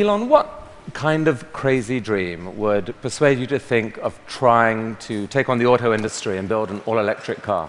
Elon, 0.00 0.30
what 0.30 0.62
kind 0.94 1.28
of 1.28 1.52
crazy 1.52 2.00
dream 2.00 2.56
would 2.56 2.98
persuade 3.02 3.38
you 3.38 3.46
to 3.46 3.58
think 3.58 3.98
of 3.98 4.18
trying 4.26 4.96
to 4.96 5.26
take 5.26 5.50
on 5.50 5.58
the 5.58 5.66
auto 5.66 5.92
industry 5.92 6.38
and 6.38 6.48
build 6.48 6.70
an 6.70 6.80
all-electric 6.86 7.42
car? 7.42 7.68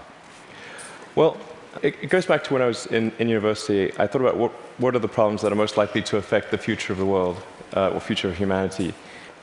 Well, 1.14 1.36
it, 1.82 1.94
it, 2.00 2.08
goes 2.08 2.24
back 2.24 2.42
to 2.44 2.54
when 2.54 2.62
I 2.62 2.66
was 2.66 2.86
in, 2.86 3.12
in 3.18 3.28
university. 3.28 3.92
I 3.98 4.06
thought 4.06 4.22
about 4.22 4.38
what, 4.38 4.50
what 4.78 4.96
are 4.96 4.98
the 4.98 5.08
problems 5.08 5.42
that 5.42 5.52
are 5.52 5.56
most 5.56 5.76
likely 5.76 6.00
to 6.02 6.16
affect 6.16 6.50
the 6.50 6.56
future 6.56 6.90
of 6.90 6.98
the 6.98 7.04
world 7.04 7.36
uh, 7.76 7.90
or 7.90 8.00
future 8.00 8.28
of 8.28 8.36
humanity. 8.38 8.94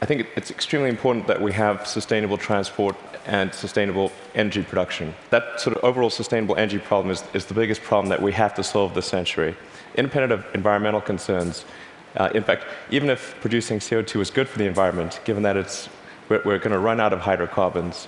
I 0.02 0.08
think 0.08 0.28
it's 0.36 0.50
extremely 0.50 0.90
important 0.90 1.28
that 1.28 1.40
we 1.40 1.52
have 1.54 1.86
sustainable 1.86 2.40
transport 2.40 2.96
and 3.28 3.54
sustainable 3.54 4.12
energy 4.34 4.64
production. 4.64 5.14
That 5.30 5.62
sort 5.62 5.78
of 5.78 5.84
overall 5.84 6.10
sustainable 6.10 6.56
energy 6.56 6.80
problem 6.80 7.12
is, 7.12 7.24
is 7.34 7.46
the 7.46 7.54
biggest 7.54 7.84
problem 7.84 8.10
that 8.10 8.22
we 8.22 8.32
have 8.32 8.56
to 8.56 8.64
solve 8.64 8.96
this 8.96 9.06
century. 9.06 9.56
Independent 9.96 10.32
of 10.32 10.46
environmental 10.56 11.02
concerns, 11.02 11.66
uh, 12.18 12.30
in 12.34 12.44
fact, 12.44 12.66
even 12.90 13.10
if 13.10 13.36
producing 13.42 13.80
CO2 13.80 14.22
is 14.22 14.30
good 14.30 14.48
for 14.48 14.58
the 14.58 14.66
environment, 14.66 15.20
given 15.26 15.44
that 15.44 15.58
it's, 15.58 15.90
we're, 16.28 16.42
we're 16.44 16.58
going 16.58 16.72
to 16.72 16.80
run 16.80 17.00
out 17.00 17.14
of 17.14 17.20
hydrocarbons, 17.20 18.08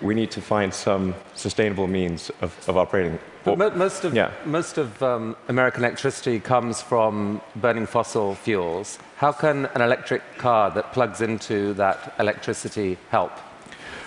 we 0.00 0.14
need 0.14 0.30
to 0.32 0.40
find 0.40 0.72
some 0.72 1.14
sustainable 1.34 1.86
means 1.86 2.30
of, 2.40 2.56
of 2.68 2.76
operating. 2.76 3.18
But 3.44 3.76
most 3.76 4.04
of, 4.04 4.14
yeah. 4.14 4.30
most 4.44 4.78
of 4.78 5.02
um, 5.02 5.36
American 5.48 5.84
electricity 5.84 6.38
comes 6.40 6.80
from 6.80 7.40
burning 7.56 7.86
fossil 7.86 8.34
fuels. 8.34 8.98
How 9.16 9.32
can 9.32 9.66
an 9.74 9.82
electric 9.82 10.22
car 10.38 10.70
that 10.70 10.92
plugs 10.92 11.20
into 11.20 11.74
that 11.74 12.14
electricity 12.18 12.98
help? 13.10 13.32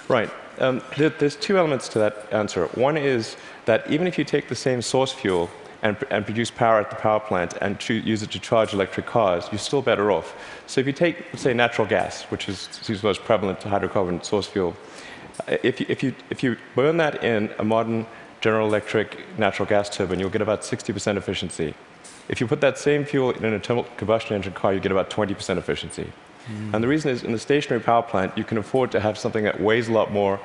Right. 0.08 0.30
Um, 0.60 0.82
there, 0.98 1.10
there's 1.10 1.36
two 1.36 1.58
elements 1.58 1.90
to 1.90 2.00
that 2.00 2.32
answer. 2.32 2.68
One 2.76 2.98
is 2.98 3.36
that 3.66 3.90
even 3.90 4.08
if 4.08 4.18
you 4.18 4.24
take 4.24 4.48
the 4.48 4.56
same 4.56 4.82
source 4.82 5.12
fuel 5.12 5.50
and, 5.86 5.96
and 6.10 6.26
produce 6.26 6.50
power 6.50 6.80
at 6.80 6.90
the 6.90 6.96
power 6.96 7.20
plant 7.20 7.54
and 7.62 7.78
use 7.88 8.24
it 8.24 8.32
to 8.32 8.40
charge 8.40 8.74
electric 8.74 9.06
cars, 9.06 9.48
you're 9.52 9.60
still 9.60 9.84
better 9.84 10.12
off. 10.12 10.36
So 10.66 10.82
if 10.82 10.88
you 10.88 10.94
take, 10.94 11.24
say, 11.36 11.54
natural 11.54 11.88
gas, 11.88 12.24
which 12.24 12.50
is 12.50 12.68
the 12.88 13.00
most 13.04 13.24
prevalent 13.24 13.60
hydrocarbon 13.60 14.26
source 14.26 14.48
fuel, 14.48 14.76
uh, 15.48 15.58
if 15.62 15.80
you, 15.80 15.86
if, 15.88 16.02
you, 16.02 16.16
if 16.32 16.42
you 16.42 16.58
burn 16.74 16.98
that 16.98 17.24
in 17.24 17.52
a 17.60 17.64
modern 17.64 18.08
General 18.42 18.68
Electric 18.68 19.38
natural 19.38 19.68
gas 19.68 19.88
turbine, 19.96 20.20
you'll 20.20 20.32
get 20.32 20.42
about 20.42 20.62
60% 20.62 21.18
efficiency. 21.18 21.76
If 22.30 22.42
you 22.42 22.48
put 22.48 22.62
that 22.62 22.80
same 22.80 23.06
fuel 23.06 23.30
in 23.30 23.46
an 23.46 23.54
internal 23.54 23.84
combustion 23.98 24.36
engine 24.36 24.54
car, 24.54 24.74
you 24.74 24.80
get 24.80 24.92
about 24.92 25.12
20% 25.12 25.58
efficiency. 25.58 26.12
Mm. 26.48 26.74
And 26.74 26.84
the 26.84 26.88
reason 26.88 27.12
is, 27.12 27.24
in 27.24 27.32
the 27.32 27.40
stationary 27.40 27.82
power 27.82 28.04
plant, 28.04 28.38
you 28.38 28.44
can 28.44 28.58
afford 28.58 28.92
to 28.92 29.00
have 29.00 29.18
something 29.18 29.44
that 29.44 29.60
weighs 29.60 29.88
a 29.88 29.92
lot 29.92 30.12
more, 30.12 30.40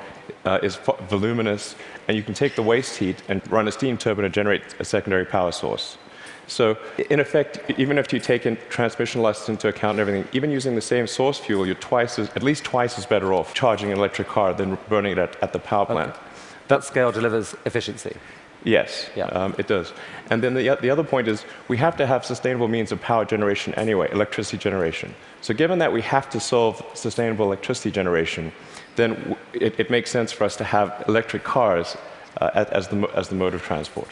uh, 0.45 0.59
is 0.62 0.77
voluminous, 1.09 1.75
and 2.09 2.17
you 2.17 2.23
can 2.23 2.34
take 2.34 2.56
the 2.56 2.62
waste 2.62 2.97
heat 2.97 3.23
and 3.29 3.41
run 3.51 3.69
a 3.69 3.73
steam 3.73 3.98
turbine 3.98 4.25
and 4.25 4.34
generate 4.34 4.62
a 4.78 4.84
secondary 4.84 5.25
power 5.25 5.53
source. 5.53 5.98
So, 6.47 6.77
in 7.11 7.21
effect, 7.21 7.61
even 7.78 7.97
if 7.97 8.12
you 8.12 8.19
take 8.19 8.45
in 8.45 8.59
transmission 8.69 9.23
losses 9.23 9.48
into 9.48 9.69
account 9.69 9.98
and 9.98 10.01
everything, 10.01 10.28
even 10.33 10.51
using 10.51 10.75
the 10.75 10.81
same 10.81 11.06
source 11.06 11.39
fuel, 11.39 11.65
you're 11.65 11.77
twice 11.77 12.19
as, 12.19 12.28
at 12.31 12.43
least 12.43 12.65
twice 12.65 12.98
as 12.98 13.06
better 13.06 13.33
off 13.33 13.55
charging 13.55 13.93
an 13.93 13.98
electric 13.98 14.27
car 14.27 14.53
than 14.53 14.77
burning 14.89 15.12
it 15.12 15.19
at, 15.19 15.41
at 15.43 15.53
the 15.53 15.61
power 15.61 15.87
plant. 15.87 16.11
Okay. 16.11 16.21
That 16.67 16.83
scale 16.83 17.12
delivers 17.12 17.55
efficiency. 17.67 18.17
Yes, 18.64 19.08
yeah. 19.16 19.25
um, 19.27 19.55
it 19.58 19.66
does. 19.66 19.92
And 20.28 20.42
then 20.42 20.55
the, 20.55 20.77
the 20.80 20.91
other 20.91 21.03
point 21.03 21.28
is 21.28 21.44
we 21.69 21.77
have 21.78 21.97
to 21.97 22.06
have 22.06 22.25
sustainable 22.25 22.69
means 22.69 22.92
of 22.92 23.00
power 23.00 23.25
generation 23.25 23.75
anyway, 23.75 24.08
electricity 24.12 24.58
generation. 24.58 25.14
So 25.41 25.55
given 25.55 25.78
that 25.78 25.92
we 25.92 26.03
have 26.03 26.28
to 26.30 26.41
solve 26.41 26.84
sustainable 26.94 27.47
electricity 27.47 27.91
generation, 27.91 28.53
then 28.97 29.36
it, 29.55 29.81
it 29.81 29.91
makes 29.91 30.11
sense 30.11 30.31
for 30.31 30.44
us 30.44 30.56
to 30.56 30.64
have 30.64 31.05
electric 31.08 31.42
cars 31.42 31.97
uh, 32.41 32.50
as, 32.70 32.88
the, 32.88 33.08
as 33.14 33.28
the 33.28 33.34
mode 33.34 33.55
of 33.55 33.62
transport. 33.62 34.08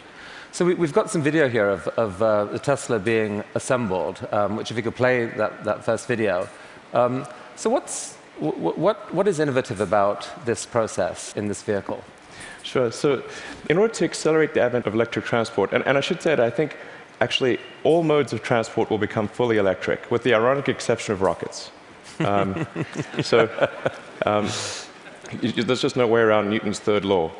So 0.50 0.64
we, 0.64 0.74
have 0.74 0.94
got 0.94 1.10
some 1.10 1.22
video 1.22 1.48
here 1.48 1.68
of, 1.68 1.86
of 1.88 2.22
uh, 2.22 2.46
the 2.46 2.58
Tesla 2.58 2.98
being 2.98 3.44
assembled, 3.54 4.26
um, 4.32 4.56
which 4.56 4.70
if 4.70 4.78
you 4.78 4.82
could 4.82 4.96
play 4.96 5.26
that, 5.26 5.62
that 5.64 5.84
first 5.84 6.08
video. 6.08 6.48
Um, 6.94 7.26
so 7.54 7.68
what's, 7.68 8.14
what, 8.38 9.12
what 9.12 9.28
is 9.28 9.40
innovative 9.40 9.82
about 9.82 10.26
this 10.46 10.64
process 10.64 11.36
in 11.36 11.48
this 11.48 11.62
vehicle? 11.62 12.02
Sure. 12.68 12.92
So, 12.92 13.22
in 13.70 13.78
order 13.78 13.94
to 13.94 14.04
accelerate 14.04 14.52
the 14.52 14.60
advent 14.60 14.86
of 14.86 14.92
electric 14.92 15.24
transport, 15.24 15.72
and, 15.72 15.82
and 15.86 15.96
I 15.96 16.02
should 16.02 16.20
say 16.20 16.34
that 16.34 16.44
I 16.44 16.50
think 16.50 16.76
actually 17.18 17.58
all 17.82 18.02
modes 18.02 18.34
of 18.34 18.42
transport 18.42 18.90
will 18.90 18.98
become 18.98 19.26
fully 19.26 19.56
electric, 19.56 20.10
with 20.10 20.22
the 20.22 20.34
ironic 20.34 20.68
exception 20.68 21.14
of 21.14 21.22
rockets. 21.22 21.70
Um, 22.20 22.66
so, 23.22 23.48
um, 24.26 24.50
there's 25.40 25.80
just 25.80 25.96
no 25.96 26.06
way 26.06 26.20
around 26.20 26.50
Newton's 26.50 26.78
third 26.78 27.06
law. 27.06 27.30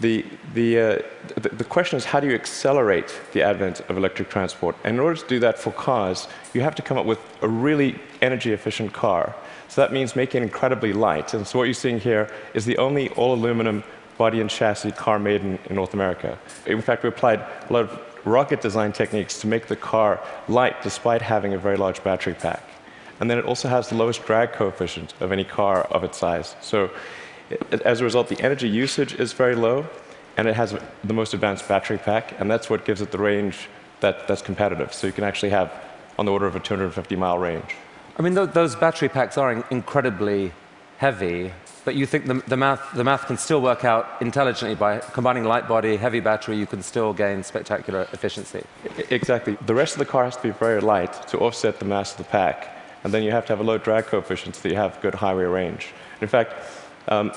The, 0.00 0.24
the, 0.54 0.80
uh, 0.80 0.98
the, 1.36 1.50
the, 1.50 1.64
question 1.64 1.98
is 1.98 2.06
how 2.06 2.20
do 2.20 2.28
you 2.28 2.34
accelerate 2.34 3.20
the 3.32 3.42
advent 3.42 3.80
of 3.90 3.98
electric 3.98 4.30
transport? 4.30 4.76
And 4.84 4.94
in 4.94 5.00
order 5.00 5.20
to 5.20 5.28
do 5.28 5.40
that 5.40 5.58
for 5.58 5.72
cars, 5.72 6.26
you 6.54 6.62
have 6.62 6.74
to 6.76 6.82
come 6.82 6.96
up 6.96 7.04
with 7.04 7.18
a 7.42 7.48
really 7.48 7.98
energy 8.22 8.52
efficient 8.52 8.94
car. 8.94 9.34
So 9.66 9.82
that 9.82 9.92
means 9.92 10.16
making 10.16 10.42
it 10.42 10.44
incredibly 10.44 10.92
light. 10.92 11.34
And 11.34 11.46
so 11.46 11.58
what 11.58 11.64
you're 11.64 11.74
seeing 11.74 12.00
here 12.00 12.32
is 12.54 12.64
the 12.64 12.78
only 12.78 13.08
all 13.10 13.34
aluminum 13.34 13.82
body 14.18 14.40
and 14.40 14.50
chassis 14.50 14.92
car 14.92 15.18
made 15.18 15.40
in, 15.40 15.58
in 15.70 15.76
North 15.76 15.94
America. 15.94 16.38
In 16.66 16.82
fact, 16.82 17.02
we 17.02 17.08
applied 17.08 17.40
a 17.40 17.72
lot 17.72 17.84
of 17.84 18.00
rocket 18.24 18.60
design 18.60 18.92
techniques 18.92 19.40
to 19.40 19.46
make 19.46 19.68
the 19.68 19.76
car 19.76 20.20
light 20.48 20.82
despite 20.82 21.22
having 21.22 21.54
a 21.54 21.58
very 21.58 21.76
large 21.76 22.02
battery 22.04 22.34
pack. 22.34 22.62
And 23.20 23.30
then 23.30 23.38
it 23.38 23.44
also 23.44 23.68
has 23.68 23.88
the 23.88 23.96
lowest 23.96 24.24
drag 24.26 24.52
coefficient 24.52 25.14
of 25.20 25.32
any 25.32 25.44
car 25.44 25.82
of 25.84 26.04
its 26.04 26.18
size. 26.18 26.54
So 26.60 26.90
as 27.84 28.00
a 28.00 28.04
result, 28.04 28.28
the 28.28 28.40
energy 28.40 28.68
usage 28.68 29.14
is 29.14 29.32
very 29.32 29.54
low, 29.54 29.86
and 30.36 30.46
it 30.46 30.54
has 30.54 30.76
the 31.04 31.14
most 31.14 31.34
advanced 31.34 31.66
battery 31.66 31.98
pack, 31.98 32.38
and 32.38 32.50
that's 32.50 32.70
what 32.70 32.84
gives 32.84 33.00
it 33.00 33.10
the 33.10 33.18
range 33.18 33.68
that, 34.00 34.28
that's 34.28 34.42
competitive. 34.42 34.92
So 34.92 35.06
you 35.06 35.12
can 35.12 35.24
actually 35.24 35.50
have 35.50 35.72
on 36.18 36.26
the 36.26 36.32
order 36.32 36.46
of 36.46 36.54
a 36.54 36.60
250 36.60 37.16
mile 37.16 37.38
range. 37.38 37.74
I 38.18 38.22
mean, 38.22 38.34
th 38.34 38.50
those 38.50 38.74
battery 38.76 39.08
packs 39.08 39.38
are 39.38 39.50
incredibly 39.70 40.52
heavy, 40.98 41.52
but 41.88 41.94
you 41.94 42.04
think 42.04 42.26
the, 42.26 42.34
the, 42.46 42.56
math, 42.58 42.92
the 42.92 43.02
math 43.02 43.26
can 43.26 43.38
still 43.38 43.62
work 43.62 43.82
out 43.82 44.20
intelligently 44.20 44.74
by 44.74 44.98
combining 44.98 45.44
light 45.44 45.66
body, 45.66 45.96
heavy 45.96 46.20
battery, 46.20 46.54
you 46.54 46.66
can 46.66 46.82
still 46.82 47.14
gain 47.14 47.42
spectacular 47.42 48.02
efficiency. 48.12 48.62
Exactly. 49.08 49.56
The 49.64 49.74
rest 49.74 49.94
of 49.94 49.98
the 49.98 50.04
car 50.04 50.24
has 50.26 50.36
to 50.36 50.42
be 50.42 50.50
very 50.50 50.82
light 50.82 51.14
to 51.28 51.38
offset 51.38 51.78
the 51.78 51.86
mass 51.86 52.10
of 52.10 52.18
the 52.18 52.24
pack. 52.24 52.58
And 53.04 53.14
then 53.14 53.22
you 53.22 53.30
have 53.30 53.46
to 53.46 53.52
have 53.54 53.60
a 53.60 53.62
low 53.62 53.78
drag 53.78 54.04
coefficient 54.04 54.56
so 54.56 54.60
that 54.64 54.68
you 54.68 54.76
have 54.76 55.00
good 55.00 55.14
highway 55.14 55.44
range. 55.44 55.94
In 56.20 56.28
fact, 56.28 56.52
um, 57.08 57.32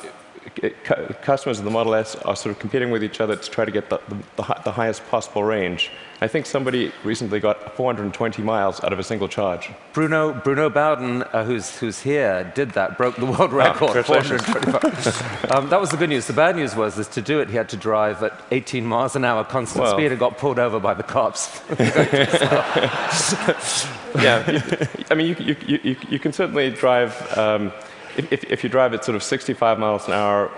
customers 1.21 1.59
of 1.59 1.65
the 1.65 1.71
Model 1.71 1.93
S 1.93 2.15
are 2.15 2.35
sort 2.35 2.55
of 2.55 2.59
competing 2.59 2.89
with 2.89 3.03
each 3.03 3.21
other 3.21 3.35
to 3.35 3.49
try 3.49 3.63
to 3.63 3.71
get 3.71 3.89
the, 3.89 3.99
the, 4.09 4.61
the, 4.63 4.71
highest 4.71 5.07
possible 5.07 5.43
range. 5.43 5.91
I 6.19 6.27
think 6.27 6.47
somebody 6.47 6.91
recently 7.03 7.39
got 7.39 7.75
420 7.75 8.41
miles 8.41 8.83
out 8.83 8.91
of 8.91 8.97
a 8.97 9.03
single 9.03 9.27
charge. 9.27 9.69
Bruno, 9.93 10.33
Bruno 10.33 10.69
Bowden, 10.69 11.23
uh, 11.23 11.43
who's, 11.43 11.77
who's 11.77 12.01
here, 12.01 12.51
did 12.55 12.71
that, 12.71 12.97
broke 12.97 13.17
the 13.17 13.25
world 13.25 13.53
record. 13.53 13.97
Oh, 13.97 14.03
425. 14.03 15.51
um, 15.51 15.69
that 15.69 15.79
was 15.79 15.91
the 15.91 15.97
good 15.97 16.09
news. 16.09 16.25
The 16.25 16.33
bad 16.33 16.55
news 16.55 16.75
was 16.75 16.97
is 16.97 17.07
to 17.09 17.21
do 17.21 17.39
it, 17.39 17.49
he 17.49 17.55
had 17.55 17.69
to 17.69 17.77
drive 17.77 18.23
at 18.23 18.39
18 18.49 18.85
miles 18.85 19.15
an 19.15 19.23
hour 19.23 19.43
constant 19.43 19.83
well, 19.83 19.93
speed 19.93 20.11
and 20.11 20.19
got 20.19 20.37
pulled 20.37 20.57
over 20.57 20.79
by 20.79 20.95
the 20.95 21.03
cops. 21.03 21.61
yeah, 24.19 24.61
I 25.09 25.13
mean, 25.13 25.27
you, 25.27 25.55
you, 25.67 25.79
you, 25.83 25.95
you 26.09 26.19
can 26.19 26.33
certainly 26.33 26.71
drive. 26.71 27.37
Um, 27.37 27.71
if, 28.17 28.43
if, 28.45 28.63
you 28.63 28.69
drive 28.69 28.93
at 28.93 29.03
sort 29.05 29.15
of 29.15 29.23
65 29.23 29.79
miles 29.79 30.07
an 30.07 30.13
hour 30.13 30.51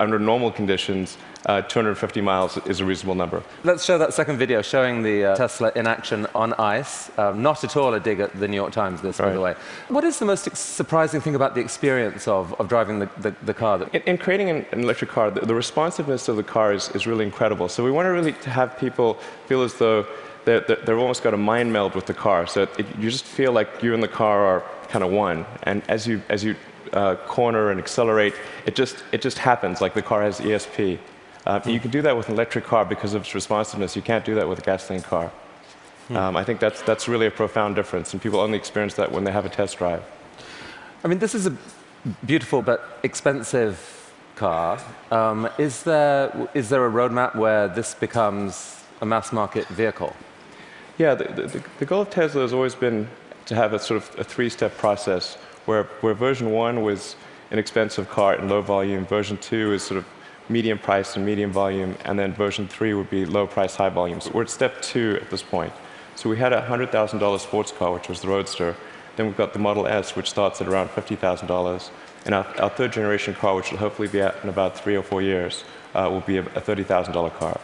under 0.00 0.18
normal 0.18 0.50
conditions, 0.50 1.16
uh, 1.46 1.62
250 1.62 2.20
miles 2.20 2.56
is 2.66 2.80
a 2.80 2.84
reasonable 2.84 3.14
number. 3.14 3.42
Let's 3.62 3.84
show 3.84 3.98
that 3.98 4.12
second 4.14 4.38
video 4.38 4.62
showing 4.62 5.02
the 5.02 5.24
uh, 5.24 5.36
Tesla 5.36 5.70
in 5.76 5.86
action 5.86 6.26
on 6.34 6.52
ice. 6.54 7.16
Um, 7.18 7.42
not 7.42 7.62
at 7.62 7.76
all 7.76 7.94
a 7.94 8.00
dig 8.00 8.20
at 8.20 8.38
the 8.38 8.48
New 8.48 8.56
York 8.56 8.72
Times, 8.72 9.00
this, 9.00 9.20
right. 9.20 9.26
by 9.26 9.32
the 9.32 9.40
way. 9.40 9.54
What 9.88 10.04
is 10.04 10.18
the 10.18 10.24
most 10.24 10.54
surprising 10.56 11.20
thing 11.20 11.34
about 11.34 11.54
the 11.54 11.60
experience 11.60 12.26
of, 12.26 12.52
of 12.60 12.68
driving 12.68 12.98
the, 12.98 13.08
the, 13.18 13.34
the 13.42 13.54
car? 13.54 13.88
In, 13.92 14.02
in, 14.02 14.18
creating 14.18 14.50
an, 14.50 14.66
an, 14.72 14.80
electric 14.80 15.10
car, 15.10 15.30
the, 15.30 15.40
the, 15.40 15.54
responsiveness 15.54 16.28
of 16.28 16.36
the 16.36 16.42
car 16.42 16.72
is, 16.72 16.88
is 16.90 17.06
really 17.06 17.24
incredible. 17.24 17.68
So 17.68 17.84
we 17.84 17.90
want 17.90 18.06
to 18.06 18.10
really 18.10 18.32
to 18.32 18.50
have 18.50 18.78
people 18.78 19.14
feel 19.46 19.62
as 19.62 19.74
though 19.74 20.06
they're, 20.44 20.60
they're 20.60 20.98
almost 20.98 21.22
got 21.22 21.34
a 21.34 21.36
mind 21.36 21.72
meld 21.72 21.94
with 21.94 22.06
the 22.06 22.14
car. 22.14 22.46
So 22.46 22.62
it, 22.62 22.86
you 22.98 23.10
just 23.10 23.24
feel 23.24 23.52
like 23.52 23.82
you 23.82 23.94
and 23.94 24.02
the 24.02 24.08
car 24.08 24.44
are 24.44 24.64
kind 24.88 25.04
of 25.04 25.10
one. 25.10 25.44
And 25.64 25.82
as 25.88 26.06
you, 26.06 26.22
as 26.28 26.44
you 26.44 26.56
uh, 26.92 27.16
corner 27.26 27.70
and 27.70 27.78
accelerate, 27.78 28.34
it 28.66 28.74
just, 28.74 29.02
it 29.12 29.20
just 29.22 29.38
happens, 29.38 29.80
like 29.80 29.94
the 29.94 30.02
car 30.02 30.22
has 30.22 30.40
ESP. 30.40 30.98
Uh, 31.46 31.60
hmm. 31.60 31.70
You 31.70 31.80
can 31.80 31.90
do 31.90 32.02
that 32.02 32.16
with 32.16 32.28
an 32.28 32.34
electric 32.34 32.64
car 32.64 32.84
because 32.84 33.14
of 33.14 33.22
its 33.22 33.34
responsiveness. 33.34 33.96
You 33.96 34.02
can't 34.02 34.24
do 34.24 34.34
that 34.34 34.48
with 34.48 34.58
a 34.58 34.62
gasoline 34.62 35.02
car. 35.02 35.28
Hmm. 36.08 36.16
Um, 36.16 36.36
I 36.36 36.44
think 36.44 36.60
that's, 36.60 36.82
that's 36.82 37.08
really 37.08 37.26
a 37.26 37.30
profound 37.30 37.74
difference, 37.76 38.12
and 38.12 38.22
people 38.22 38.40
only 38.40 38.58
experience 38.58 38.94
that 38.94 39.10
when 39.12 39.24
they 39.24 39.32
have 39.32 39.46
a 39.46 39.50
test 39.50 39.78
drive. 39.78 40.02
I 41.04 41.08
mean, 41.08 41.18
this 41.18 41.34
is 41.34 41.46
a 41.46 41.56
beautiful 42.24 42.62
but 42.62 42.98
expensive 43.02 44.12
car. 44.36 44.80
Um, 45.10 45.48
is, 45.58 45.82
there, 45.82 46.48
is 46.54 46.68
there 46.68 46.86
a 46.86 46.90
roadmap 46.90 47.34
where 47.34 47.68
this 47.68 47.94
becomes 47.94 48.84
a 49.00 49.06
mass 49.06 49.32
market 49.32 49.66
vehicle? 49.68 50.14
Yeah, 50.98 51.14
the, 51.14 51.24
the, 51.24 51.64
the 51.78 51.84
goal 51.84 52.02
of 52.02 52.10
Tesla 52.10 52.42
has 52.42 52.52
always 52.52 52.74
been 52.74 53.08
to 53.46 53.54
have 53.54 53.72
a 53.72 53.78
sort 53.78 54.02
of 54.02 54.18
a 54.18 54.24
three 54.24 54.48
step 54.48 54.76
process 54.76 55.38
where, 55.66 55.84
where 56.00 56.14
version 56.14 56.50
one 56.50 56.82
was 56.82 57.16
an 57.50 57.58
expensive 57.58 58.08
car 58.08 58.34
and 58.34 58.48
low 58.48 58.62
volume, 58.62 59.04
version 59.04 59.36
two 59.36 59.72
is 59.72 59.82
sort 59.82 59.98
of 59.98 60.06
medium 60.48 60.78
price 60.78 61.16
and 61.16 61.26
medium 61.26 61.52
volume, 61.52 61.96
and 62.04 62.18
then 62.18 62.32
version 62.32 62.68
three 62.68 62.94
would 62.94 63.10
be 63.10 63.26
low 63.26 63.46
price, 63.46 63.76
high 63.76 63.88
volume. 63.88 64.20
So 64.20 64.30
we're 64.32 64.42
at 64.42 64.50
step 64.50 64.80
two 64.80 65.18
at 65.20 65.30
this 65.30 65.42
point. 65.42 65.72
So 66.14 66.30
we 66.30 66.38
had 66.38 66.52
a 66.52 66.62
$100,000 66.62 67.40
sports 67.40 67.72
car, 67.72 67.92
which 67.92 68.08
was 68.08 68.22
the 68.22 68.28
Roadster. 68.28 68.74
Then 69.16 69.26
we've 69.26 69.36
got 69.36 69.52
the 69.52 69.58
Model 69.58 69.86
S, 69.86 70.16
which 70.16 70.30
starts 70.30 70.60
at 70.60 70.68
around 70.68 70.88
$50,000. 70.88 71.90
And 72.24 72.34
our, 72.34 72.46
our, 72.58 72.70
third 72.70 72.92
generation 72.92 73.34
car, 73.34 73.54
which 73.54 73.70
will 73.70 73.78
hopefully 73.78 74.08
be 74.08 74.22
out 74.22 74.34
in 74.42 74.48
about 74.48 74.78
three 74.78 74.96
or 74.96 75.02
four 75.02 75.20
years, 75.20 75.64
uh, 75.94 76.08
will 76.10 76.20
be 76.20 76.38
a, 76.38 76.42
a 76.42 76.60
$30,000 76.60 77.32
car. 77.34 77.60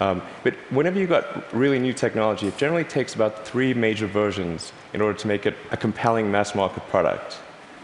Um, 0.00 0.22
but 0.42 0.54
whenever 0.70 0.98
you've 0.98 1.10
got 1.10 1.52
really 1.54 1.78
new 1.78 1.92
technology, 1.92 2.48
it 2.48 2.56
generally 2.56 2.84
takes 2.84 3.14
about 3.14 3.46
three 3.46 3.74
major 3.74 4.06
versions 4.06 4.72
in 4.92 5.00
order 5.00 5.18
to 5.18 5.26
make 5.26 5.46
it 5.46 5.56
a 5.70 5.76
compelling 5.76 6.30
mass 6.30 6.54
market 6.54 6.86
product. 6.88 7.38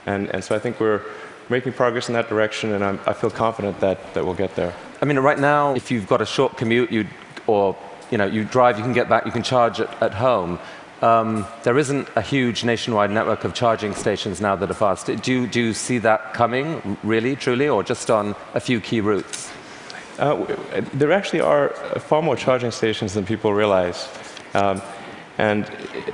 And, 0.07 0.29
and 0.29 0.43
so 0.43 0.55
I 0.55 0.59
think 0.59 0.81
we're 0.81 1.03
making 1.49 1.73
progress 1.73 2.09
in 2.09 2.15
that 2.15 2.29
direction, 2.29 2.73
and 2.73 2.85
I'm, 2.85 3.01
i 3.07 3.13
feel 3.13 3.31
confident 3.31 3.81
that, 3.81 4.15
that 4.15 4.25
we'll 4.25 4.35
get 4.35 4.55
there. 4.57 4.75
I 5.03 5.05
mean, 5.05 5.19
right 5.19 5.39
now, 5.39 5.75
if 5.75 5.91
you've 5.91 6.07
got 6.07 6.21
a 6.21 6.27
short 6.27 6.57
commute, 6.57 6.91
you 6.91 7.07
or 7.47 7.77
you 8.11 8.19
know, 8.19 8.27
you 8.27 8.45
drive, 8.45 8.77
you 8.77 8.85
can 8.85 8.93
get 8.93 9.09
back, 9.09 9.25
you 9.25 9.33
can 9.33 9.43
charge 9.43 9.81
at, 9.81 10.03
at 10.03 10.15
home. 10.15 10.59
Um, 11.01 11.47
there 11.63 11.79
isn't 11.79 12.09
a 12.17 12.21
huge 12.21 12.65
nationwide 12.65 13.11
network 13.11 13.45
of 13.45 13.55
charging 13.55 13.95
stations 13.95 14.41
now 14.41 14.57
that 14.57 14.71
are 14.71 14.75
fast. 14.75 15.07
Do 15.07 15.33
you, 15.33 15.47
do 15.47 15.61
you 15.61 15.73
see 15.73 15.99
that 15.99 16.35
coming, 16.35 16.99
really, 17.03 17.37
truly, 17.37 17.69
or 17.69 17.83
just 17.83 18.11
on 18.11 18.35
a 18.55 18.61
few 18.61 18.81
key 18.81 19.01
routes? 19.01 19.51
Uh, 20.21 20.47
there 20.93 21.13
actually 21.13 21.41
are 21.41 21.71
far 21.99 22.21
more 22.21 22.37
charging 22.37 22.71
stations 22.71 23.15
than 23.15 23.25
people 23.25 23.55
realize. 23.55 24.07
Um, 24.53 24.83
and 25.39 25.65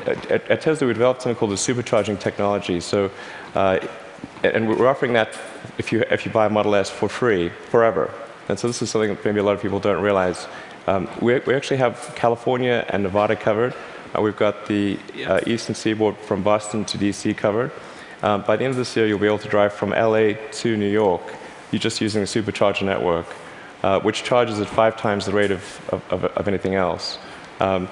at, 0.07 0.31
at, 0.49 0.61
Tesla, 0.61 0.87
we 0.87 0.93
developed 0.93 1.23
something 1.23 1.37
called 1.37 1.51
the 1.51 1.57
supercharging 1.57 2.21
technology. 2.21 2.79
So, 2.79 3.11
uh, 3.57 3.81
and 4.45 4.69
we're 4.69 4.87
offering 4.87 5.13
that 5.15 5.37
if 5.79 5.91
you, 5.91 6.05
if 6.09 6.25
you 6.25 6.31
buy 6.31 6.47
a 6.47 6.49
Model 6.49 6.77
S 6.77 6.89
for 6.89 7.09
free, 7.09 7.49
forever. 7.49 8.15
And 8.49 8.57
so 8.57 8.69
this 8.69 8.81
is 8.81 8.91
something 8.91 9.11
that 9.11 9.25
maybe 9.25 9.41
a 9.41 9.43
lot 9.43 9.57
of 9.57 9.63
people 9.63 9.81
don't 9.81 10.01
realize. 10.01 10.47
Um, 10.87 11.09
we, 11.21 11.41
we, 11.41 11.55
actually 11.55 11.79
have 11.79 12.13
California 12.15 12.87
and 12.91 13.03
Nevada 13.03 13.35
covered. 13.35 13.75
Uh, 14.17 14.23
we've 14.23 14.37
got 14.37 14.67
the 14.67 15.01
uh, 15.27 15.41
eastern 15.49 15.75
seaboard 15.75 16.17
from 16.19 16.45
Boston 16.45 16.85
to 16.85 16.97
DC 16.97 17.37
covered. 17.37 17.73
Um, 18.23 18.43
by 18.43 18.55
the 18.55 18.65
end 18.65 18.71
of 18.71 18.77
this 18.77 18.95
year, 18.97 19.09
you'll 19.09 19.19
be 19.19 19.27
able 19.27 19.39
to 19.39 19.49
drive 19.49 19.73
from 19.73 19.91
LA 19.91 20.35
to 20.63 20.77
New 20.77 20.89
York. 20.89 21.23
You're 21.73 21.81
just 21.81 22.01
using 22.01 22.21
the 22.21 22.29
supercharger 22.29 22.83
network, 22.83 23.27
uh, 23.87 24.01
which 24.01 24.25
charges 24.25 24.59
at 24.59 24.67
five 24.67 24.97
times 24.97 25.27
the 25.27 25.33
rate 25.33 25.53
of, 25.53 25.63
of, 25.91 26.25
of 26.25 26.49
anything 26.49 26.75
else. 26.75 27.19
Um, 27.61 27.89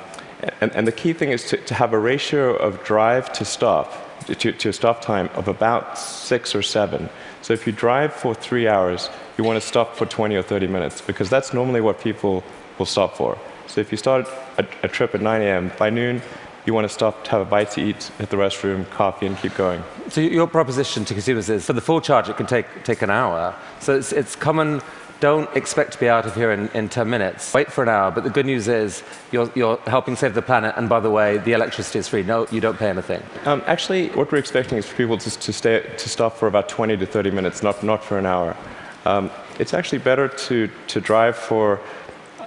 and, 0.61 0.73
and, 0.75 0.89
the 0.89 0.97
key 1.03 1.13
thing 1.13 1.31
is 1.31 1.49
to, 1.51 1.57
to, 1.57 1.75
have 1.75 1.93
a 1.93 1.99
ratio 1.99 2.57
of 2.57 2.83
drive 2.83 3.33
to 3.35 3.45
stop, 3.45 3.87
to, 4.27 4.51
to 4.51 4.73
stop 4.73 5.01
time 5.01 5.31
of 5.35 5.47
about 5.47 5.97
six 5.97 6.53
or 6.53 6.63
seven. 6.63 7.09
So 7.43 7.53
if 7.53 7.65
you 7.65 7.73
drive 7.73 8.13
for 8.13 8.35
three 8.35 8.67
hours, 8.67 9.09
you 9.39 9.45
want 9.45 9.63
to 9.63 9.67
stop 9.67 9.95
for 9.95 10.05
20 10.05 10.35
or 10.35 10.43
30 10.43 10.67
minutes, 10.67 11.01
because 11.01 11.31
that's 11.31 11.55
normally 11.55 11.81
what 11.81 12.01
people 12.01 12.43
will 12.77 12.87
stop 12.87 13.17
for. 13.17 13.39
So 13.69 13.81
if 13.81 13.93
you 13.93 13.97
start 13.97 14.27
a, 14.59 14.67
a 14.83 14.89
trip 14.89 15.15
at 15.15 15.23
9 15.23 15.43
a.m., 15.43 15.71
by 15.79 15.91
noon, 15.91 16.23
you 16.67 16.75
want 16.75 16.87
to 16.87 16.93
stop 16.93 17.23
to 17.25 17.31
have 17.31 17.41
a 17.43 17.45
bite 17.45 17.71
to 17.73 17.81
eat, 17.81 18.11
hit 18.19 18.31
the 18.31 18.37
restroom, 18.37 18.89
coffee, 18.91 19.27
and 19.27 19.37
keep 19.39 19.55
going. 19.55 19.83
So 20.09 20.21
your 20.21 20.49
proposition 20.49 21.05
to 21.05 21.15
consumers 21.15 21.49
is 21.49 21.65
for 21.65 21.73
the 21.73 21.81
full 21.81 22.01
charge, 22.01 22.29
it 22.29 22.37
can 22.37 22.47
take, 22.47 22.67
take 22.83 23.03
an 23.03 23.11
hour. 23.11 23.55
So 23.81 23.95
it's, 23.95 24.13
it's 24.13 24.35
common. 24.35 24.83
Don't 25.21 25.55
expect 25.57 25.93
to 25.93 25.99
be 25.99 26.09
out 26.09 26.27
of 26.27 26.35
here 26.35 26.53
in, 26.53 26.69
in 26.75 26.89
10 26.89 27.09
minutes. 27.09 27.55
Wait 27.55 27.71
for 27.71 27.83
an 27.83 27.89
hour. 27.89 28.11
But 28.11 28.25
the 28.25 28.31
good 28.31 28.47
news 28.47 28.69
is 28.69 29.03
you're, 29.33 29.51
you're 29.55 29.79
helping 29.87 30.17
save 30.17 30.35
the 30.35 30.43
planet. 30.43 30.75
And 30.77 30.89
by 30.89 31.01
the 31.01 31.11
way, 31.11 31.39
the 31.39 31.53
electricity 31.53 31.99
is 31.99 32.09
free. 32.09 32.23
No, 32.23 32.47
you 32.51 32.61
don't 32.61 32.79
pay 32.79 32.91
anything. 32.91 33.23
Um, 33.45 33.63
actually, 33.67 34.09
what 34.11 34.31
we're 34.31 34.39
expecting 34.39 34.77
is 34.77 34.87
for 34.87 34.97
people 34.97 35.17
to, 35.19 35.31
to, 35.39 35.53
stay, 35.53 35.81
to 35.97 36.09
stop 36.09 36.37
for 36.37 36.47
about 36.47 36.69
20 36.69 36.97
to 36.99 37.07
30 37.07 37.31
minutes, 37.31 37.63
not, 37.63 37.83
not 37.83 38.05
for 38.05 38.19
an 38.19 38.27
hour. 38.27 38.57
Um, 39.05 39.31
it's 39.59 39.75
actually 39.75 39.99
better 39.99 40.29
to, 40.29 40.71
to 40.89 41.01
drive 41.01 41.37
for 41.37 41.81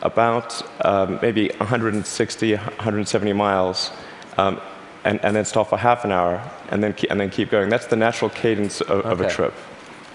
about 0.02 0.62
um, 0.86 1.20
maybe 1.22 1.50
160, 1.58 2.56
170 2.56 3.34
miles, 3.34 3.92
um, 4.38 4.60
and, 5.04 5.24
and, 5.24 5.36
then 5.36 5.46
stop 5.46 5.70
for 5.70 5.78
half 5.78 6.04
an 6.04 6.12
hour, 6.12 6.42
and 6.70 6.84
then 6.84 6.94
keep, 6.94 7.10
and 7.10 7.20
then 7.20 7.30
keep 7.30 7.50
going. 7.50 7.70
That's 7.70 7.88
the 7.88 7.96
natural 7.96 8.30
cadence 8.30 8.82
of, 8.82 8.90
okay. 8.90 9.10
of 9.10 9.22
a 9.22 9.30
trip. 9.30 9.54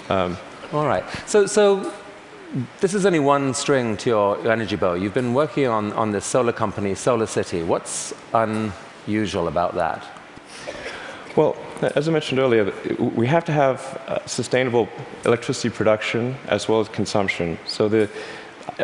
Um, 0.09 0.37
All 0.73 0.87
right. 0.87 1.05
So, 1.27 1.47
so 1.47 1.93
this 2.81 2.95
is 2.95 3.07
only 3.07 3.21
one 3.21 3.55
string 3.55 3.97
to 3.99 4.11
your, 4.11 4.51
energy 4.51 4.77
bow. 4.77 4.95
You've 4.95 5.15
been 5.15 5.35
working 5.35 5.67
on, 5.67 5.93
on 5.95 6.11
this 6.11 6.25
solar 6.25 6.53
company, 6.53 6.93
SolarCity. 6.93 7.65
What's 7.67 8.13
unusual 8.35 9.49
about 9.49 9.75
that? 9.75 10.05
Well, 11.35 11.57
as 11.97 12.09
I 12.09 12.13
mentioned 12.13 12.41
earlier, 12.41 12.73
we 12.99 13.27
have 13.27 13.45
to 13.47 13.53
have 13.53 13.81
uh, 14.07 14.27
sustainable 14.27 14.89
electricity 15.25 15.71
production 15.71 16.37
as 16.49 16.69
well 16.69 16.81
as 16.81 16.89
consumption. 16.89 17.59
So 17.67 17.89
the 17.89 18.11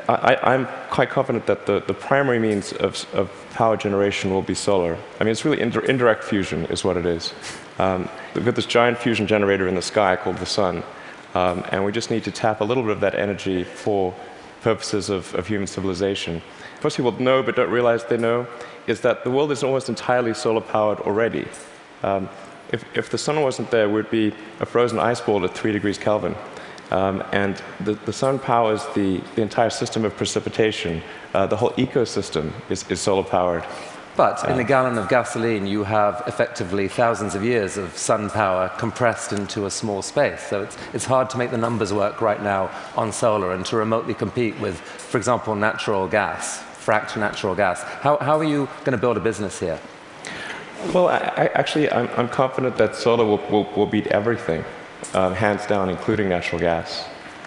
I, 0.09 0.55
am 0.55 0.67
quite 0.91 1.11
confident 1.11 1.47
that 1.47 1.67
the, 1.67 1.81
the 1.81 1.95
primary 1.95 2.39
means 2.39 2.73
of, 2.73 3.07
of, 3.15 3.31
power 3.55 3.77
generation 3.77 4.31
will 4.31 4.43
be 4.43 4.55
solar. 4.55 4.97
I 5.19 5.25
mean, 5.25 5.33
it's 5.33 5.45
really 5.45 5.61
indirect 5.61 6.25
fusion 6.25 6.67
is 6.67 6.85
what 6.85 6.97
it 6.97 7.07
is. 7.07 7.33
Um, 7.79 8.09
we've 8.35 8.45
got 8.45 8.55
this 8.55 8.67
giant 8.67 8.99
fusion 8.99 9.27
generator 9.27 9.67
in 9.67 9.75
the 9.75 9.83
sky 9.83 10.17
called 10.17 10.39
the 10.39 10.47
sun, 10.47 10.83
um, 11.35 11.65
and 11.71 11.85
we 11.85 11.93
just 11.93 12.11
need 12.11 12.25
to 12.25 12.31
tap 12.31 12.61
a 12.61 12.65
little 12.65 12.83
bit 12.83 12.93
of 12.93 13.01
that 13.01 13.15
energy 13.15 13.65
for 13.65 14.15
purposes 14.61 15.11
of, 15.11 15.35
of 15.35 15.47
human 15.47 15.67
civilization. 15.67 16.43
Most 16.83 16.97
people 16.97 17.13
know 17.13 17.43
but 17.43 17.57
don't 17.57 17.71
realize 17.71 18.05
they 18.05 18.17
know 18.17 18.47
is 18.87 19.01
that 19.03 19.25
the 19.25 19.31
world 19.31 19.53
is 19.53 19.63
almost 19.63 19.89
entirely 19.89 20.35
solar 20.35 20.61
powered 20.61 20.99
already. 21.01 21.47
Um, 22.03 22.29
if, 22.73 22.85
if 22.97 23.11
the 23.11 23.19
sun 23.19 23.41
wasn't 23.43 23.71
there, 23.71 23.89
we'd 23.89 24.11
be 24.11 24.33
a 24.61 24.67
frozen 24.67 24.99
ice 24.99 25.21
ball 25.21 25.45
at 25.45 25.55
3 25.55 25.73
degrees 25.73 25.99
Kelvin. 25.99 26.35
Um, 26.91 27.23
and 27.33 27.63
the, 27.81 27.95
the, 27.95 28.13
sun 28.13 28.39
powers 28.39 28.87
the, 28.95 29.19
the, 29.35 29.43
entire 29.43 29.69
system 29.69 30.07
of 30.07 30.17
precipitation. 30.17 31.03
Uh, 31.35 31.47
the 31.47 31.57
whole 31.57 31.73
ecosystem 31.73 32.51
is, 32.71 32.89
is 32.91 32.99
solar 32.99 33.23
powered. 33.23 33.65
But 34.19 34.51
in 34.51 34.59
a 34.59 34.65
gallon 34.65 34.99
of 34.99 35.09
gasoline, 35.09 35.65
you 35.65 35.85
have 35.85 36.25
effectively 36.27 36.89
thousands 36.89 37.37
of 37.37 37.45
years 37.45 37.77
of 37.77 37.97
sun 37.97 38.29
power 38.31 38.69
compressed 38.77 39.33
into 39.33 39.67
a 39.67 39.71
small 39.71 40.03
space. 40.03 40.43
So 40.43 40.65
it's, 40.65 40.77
it's 40.93 41.05
hard 41.05 41.31
to 41.31 41.39
make 41.39 41.53
the 41.53 41.57
numbers 41.57 41.93
work 41.93 42.21
right 42.21 42.43
now 42.43 42.69
on 42.97 43.13
solar 43.13 43.53
and 43.53 43.65
to 43.67 43.77
remotely 43.77 44.15
compete 44.15 44.59
with, 44.59 44.81
for 44.81 45.19
example, 45.19 45.55
natural 45.55 46.09
gas, 46.09 46.59
fracked 46.85 47.17
natural 47.17 47.55
gas. 47.55 47.85
How, 48.03 48.17
how 48.17 48.37
are 48.37 48.45
you 48.45 48.69
going 48.79 48.91
to 48.91 48.99
build 48.99 49.17
a 49.17 49.21
business 49.21 49.61
here? 49.61 49.79
Well, 50.93 51.07
I, 51.07 51.19
I 51.19 51.47
actually, 51.55 51.89
I'm, 51.89 52.09
I'm, 52.17 52.29
confident 52.29 52.77
that 52.79 52.97
solar 52.97 53.25
will, 53.25 53.41
will, 53.49 53.73
will 53.77 53.87
beat 53.87 54.09
everything 54.09 54.65
um, 55.15 55.33
hands 55.33 55.65
down, 55.65 55.91
including 55.91 56.29
natural 56.29 56.61
gas. 56.61 57.05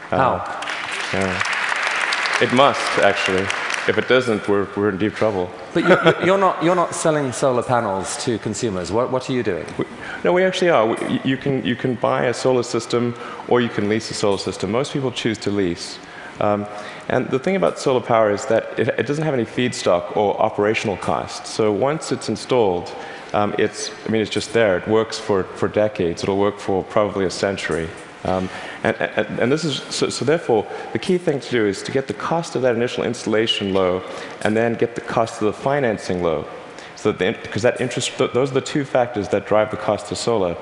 Uh, 0.10 0.40
How? 0.40 1.20
Yeah. 1.20 2.44
It 2.44 2.54
must, 2.54 2.98
actually. 3.00 3.46
If 3.88 3.98
it 3.98 4.08
doesn't, 4.08 4.48
we're, 4.48 4.68
we're 4.76 4.90
in 4.90 4.98
deep 4.98 5.14
trouble. 5.16 5.50
But 5.74 5.86
you, 6.24 6.34
are 6.34 6.38
not, 6.38 6.64
you're 6.64 6.76
not 6.76 6.94
selling 6.94 7.32
solar 7.32 7.64
panels 7.64 8.24
to 8.26 8.38
consumers. 8.38 8.92
What, 8.92 9.12
what 9.12 9.28
are 9.28 9.34
you 9.34 9.42
doing? 9.42 9.66
We, 9.78 9.86
no, 10.24 10.34
we 10.34 10.44
actually 10.44 10.70
are. 10.70 10.86
We, 10.86 11.20
you, 11.24 11.36
can, 11.36 11.66
you 11.66 11.76
can 11.76 11.96
buy 11.96 12.26
a 12.26 12.34
solar 12.34 12.62
system 12.62 13.16
or 13.48 13.60
you 13.60 13.70
can 13.70 13.90
lease 13.90 14.12
a 14.12 14.14
solar 14.14 14.38
system. 14.38 14.72
Most 14.72 14.94
people 14.94 15.12
choose 15.12 15.40
to 15.40 15.50
lease. 15.50 15.98
Um, 16.40 16.68
and 17.10 17.30
the 17.30 17.40
thing 17.40 17.56
about 17.56 17.80
solar 17.80 18.02
power 18.02 18.32
is 18.32 18.46
that 18.48 18.80
it, 18.80 18.88
it, 18.90 19.08
doesn't 19.08 19.24
have 19.24 19.34
any 19.34 19.46
feedstock 19.46 20.16
or 20.16 20.40
operational 20.40 20.98
costs. 20.98 21.50
So 21.50 21.72
once 21.72 22.12
it's 22.12 22.30
installed, 22.30 22.94
um, 23.34 23.56
it's, 23.58 23.92
I 24.06 24.10
mean, 24.10 24.22
it's 24.22 24.32
just 24.32 24.54
there. 24.54 24.78
It 24.78 24.88
works 24.88 25.18
for, 25.18 25.44
for 25.44 25.68
decades. 25.68 26.24
It'll 26.24 26.38
work 26.38 26.60
for 26.60 26.84
probably 26.84 27.26
a 27.26 27.30
century. 27.32 27.90
Um, 28.24 28.50
and, 28.84 28.98
and, 28.98 29.40
and, 29.40 29.52
this 29.52 29.64
is, 29.64 29.76
so, 29.94 30.10
so, 30.10 30.26
therefore, 30.26 30.68
the 30.92 31.00
key 31.00 31.18
thing 31.18 31.40
to 31.40 31.52
do 31.52 31.66
is 31.68 31.84
to 31.84 31.92
get 31.92 32.08
the 32.08 32.14
cost 32.14 32.56
of 32.56 32.64
that 32.64 32.76
initial 32.76 33.04
installation 33.04 33.74
low 33.74 34.04
and 34.42 34.58
then 34.58 34.74
get 34.74 34.96
the 34.96 35.02
cost 35.02 35.42
of 35.42 35.46
the 35.46 35.54
financing 35.54 36.24
low. 36.24 36.48
So 36.96 37.12
that 37.12 37.42
because 37.42 37.62
that 37.64 37.82
interest, 37.82 38.18
those 38.18 38.52
are 38.52 38.54
the 38.54 38.62
two 38.62 38.84
factors 38.84 39.30
that 39.30 39.48
drive 39.48 39.72
the 39.72 39.78
cost 39.78 40.12
of 40.12 40.18
solar. 40.18 40.56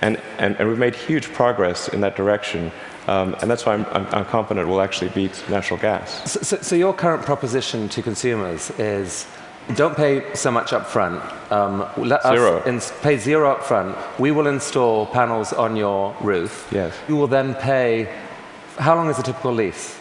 And, 0.00 0.20
and, 0.38 0.56
and 0.56 0.68
we've 0.68 0.78
made 0.78 0.94
huge 0.94 1.32
progress 1.32 1.88
in 1.88 2.00
that 2.00 2.16
direction. 2.16 2.72
Um, 3.06 3.36
and 3.40 3.50
that's 3.50 3.66
why 3.66 3.74
I'm, 3.74 3.86
I'm, 3.92 4.06
I'm, 4.06 4.24
confident 4.24 4.66
we'll 4.68 4.80
actually 4.80 5.10
beat 5.10 5.44
natural 5.50 5.78
gas. 5.78 6.32
So, 6.32 6.40
so, 6.40 6.56
so 6.62 6.74
your 6.74 6.94
current 6.94 7.22
proposition 7.22 7.88
to 7.90 8.02
consumers 8.02 8.70
is 8.78 9.26
don't 9.74 9.96
pay 9.96 10.34
so 10.34 10.50
much 10.50 10.72
up 10.72 10.86
front. 10.86 11.22
Um, 11.50 11.88
let 11.96 12.22
zero. 12.22 12.62
pay 13.02 13.16
zero 13.16 13.50
up 13.50 13.62
front. 13.62 13.96
We 14.18 14.30
will 14.30 14.46
install 14.46 15.06
panels 15.06 15.52
on 15.52 15.76
your 15.76 16.14
roof. 16.20 16.68
Yes. 16.70 16.94
You 17.08 17.16
will 17.16 17.26
then 17.26 17.54
pay. 17.54 18.08
How 18.78 18.94
long 18.94 19.08
is 19.08 19.18
a 19.18 19.22
typical 19.22 19.52
lease? 19.52 19.98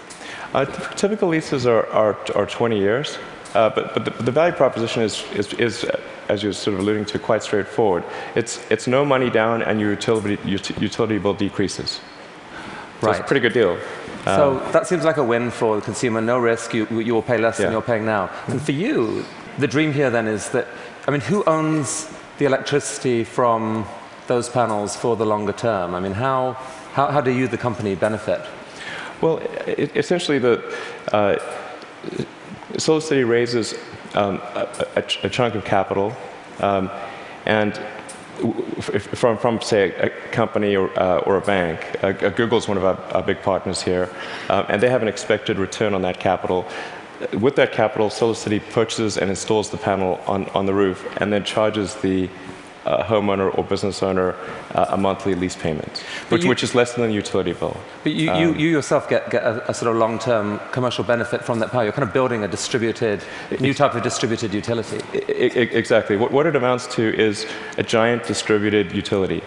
Uh, 0.53 0.65
typical 0.95 1.29
leases 1.29 1.65
are, 1.65 1.87
are, 1.87 2.17
are 2.35 2.45
20 2.45 2.77
years. 2.77 3.17
Uh, 3.53 3.69
but, 3.69 3.93
but 3.93 4.05
the, 4.05 4.23
the, 4.23 4.31
value 4.31 4.53
proposition 4.53 5.03
is, 5.03 5.23
is, 5.33 5.53
is, 5.53 5.85
as 6.27 6.41
you're 6.41 6.53
sort 6.53 6.73
of 6.73 6.79
alluding 6.79 7.05
to, 7.05 7.19
quite 7.19 7.43
straightforward. 7.43 8.03
It's, 8.35 8.59
it's 8.71 8.87
no 8.87 9.05
money 9.05 9.29
down 9.29 9.61
and 9.61 9.79
your 9.79 9.91
utility, 9.91 10.37
utility 10.43 11.19
bill 11.19 11.35
decreases. 11.35 12.01
So 13.01 13.07
right. 13.07 13.11
It's 13.11 13.19
a 13.19 13.27
pretty 13.27 13.41
good 13.41 13.53
deal. 13.53 13.77
So 14.23 14.59
um, 14.59 14.71
that 14.71 14.87
seems 14.87 15.03
like 15.03 15.17
a 15.17 15.23
win 15.23 15.51
for 15.51 15.75
the 15.75 15.81
consumer. 15.81 16.21
No 16.21 16.39
risk. 16.39 16.73
You, 16.73 16.87
you 16.99 17.13
will 17.13 17.21
pay 17.21 17.37
less 17.37 17.59
yeah. 17.59 17.65
than 17.65 17.73
you're 17.73 17.81
paying 17.81 18.05
now. 18.05 18.29
And 18.47 18.61
for 18.61 18.71
you, 18.71 19.25
the 19.57 19.67
dream 19.67 19.91
here 19.91 20.09
then 20.09 20.27
is 20.27 20.49
that, 20.49 20.67
I 21.07 21.11
mean, 21.11 21.21
who 21.21 21.43
owns 21.43 22.09
the 22.37 22.45
electricity 22.45 23.23
from 23.23 23.85
those 24.27 24.49
panels 24.49 24.95
for 24.95 25.15
the 25.15 25.25
longer 25.25 25.53
term? 25.53 25.93
I 25.93 25.99
mean, 25.99 26.13
how, 26.13 26.53
how, 26.93 27.11
how 27.11 27.21
do 27.21 27.31
you, 27.31 27.47
the 27.47 27.57
company, 27.57 27.95
benefit? 27.95 28.41
Well, 29.21 29.37
it, 29.67 29.95
essentially, 29.95 30.39
the 30.39 30.63
uh, 31.11 31.37
SolarCity 32.73 33.27
raises 33.27 33.75
um, 34.15 34.41
a, 34.55 34.87
a 34.95 35.01
ch- 35.01 35.23
a 35.23 35.29
chunk 35.29 35.55
of 35.55 35.63
capital, 35.63 36.13
um, 36.59 36.89
and 37.45 37.79
from, 38.79 39.37
from, 39.37 39.61
say, 39.61 39.93
a 39.95 40.09
company 40.31 40.75
or, 40.75 40.89
uh, 40.99 41.19
or 41.19 41.37
a 41.37 41.41
bank. 41.41 41.79
Uh, 42.03 42.07
uh, 42.07 42.29
Google's 42.29 42.67
one 42.67 42.77
of 42.77 42.83
our, 42.83 42.97
our 43.13 43.23
big 43.23 43.41
partners 43.41 43.81
here, 43.81 44.09
um, 44.49 44.65
and 44.69 44.81
they 44.81 44.89
have 44.89 45.01
an 45.01 45.07
expected 45.07 45.57
return 45.57 45.93
on 45.93 46.01
that 46.01 46.19
capital. 46.19 46.65
With 47.39 47.55
that 47.55 47.71
capital, 47.71 48.09
SolarCity 48.09 48.61
purchases 48.71 49.17
and 49.17 49.29
installs 49.29 49.69
the 49.69 49.77
panel 49.77 50.19
on, 50.27 50.49
on 50.49 50.65
the 50.65 50.73
roof 50.73 51.07
and 51.17 51.31
then 51.31 51.43
charges 51.43 51.95
the 51.95 52.29
uh, 52.85 53.03
homeowner 53.03 53.55
or 53.57 53.63
business 53.63 54.03
owner 54.03 54.35
uh, 54.75 54.85
a 54.89 54.97
monthly 54.97 55.35
lease 55.35 55.55
payment, 55.55 55.99
which, 56.29 56.43
you- 56.43 56.49
which 56.49 56.63
is 56.63 56.75
less 56.75 56.93
than 56.93 57.07
the 57.07 57.13
utility 57.13 57.53
bill. 57.53 57.77
But 58.03 58.13
you, 58.13 58.29
Um, 58.31 58.39
you, 58.41 58.53
you 58.55 58.69
yourself 58.69 59.07
get, 59.09 59.29
get 59.29 59.43
a, 59.43 59.69
a 59.71 59.73
sort 59.73 59.91
of 59.91 59.97
long-term 59.97 60.59
commercial 60.71 61.03
benefit 61.03 61.43
from 61.43 61.59
that 61.59 61.71
power. 61.71 61.83
You're 61.83 61.93
kind 61.93 62.07
of 62.07 62.13
building 62.13 62.43
a 62.43 62.47
distributed, 62.47 63.23
new 63.59 63.73
type 63.73 63.93
of 63.95 64.03
distributed 64.03 64.53
utility. 64.53 64.99
I- 65.13 65.51
I- 65.59 65.71
exactly. 65.77 66.17
What, 66.17 66.31
what 66.31 66.45
it 66.45 66.55
amounts 66.55 66.87
to 66.95 67.01
is 67.15 67.45
a 67.77 67.83
giant 67.83 68.23
distributed 68.25 68.91
utility. 68.91 69.41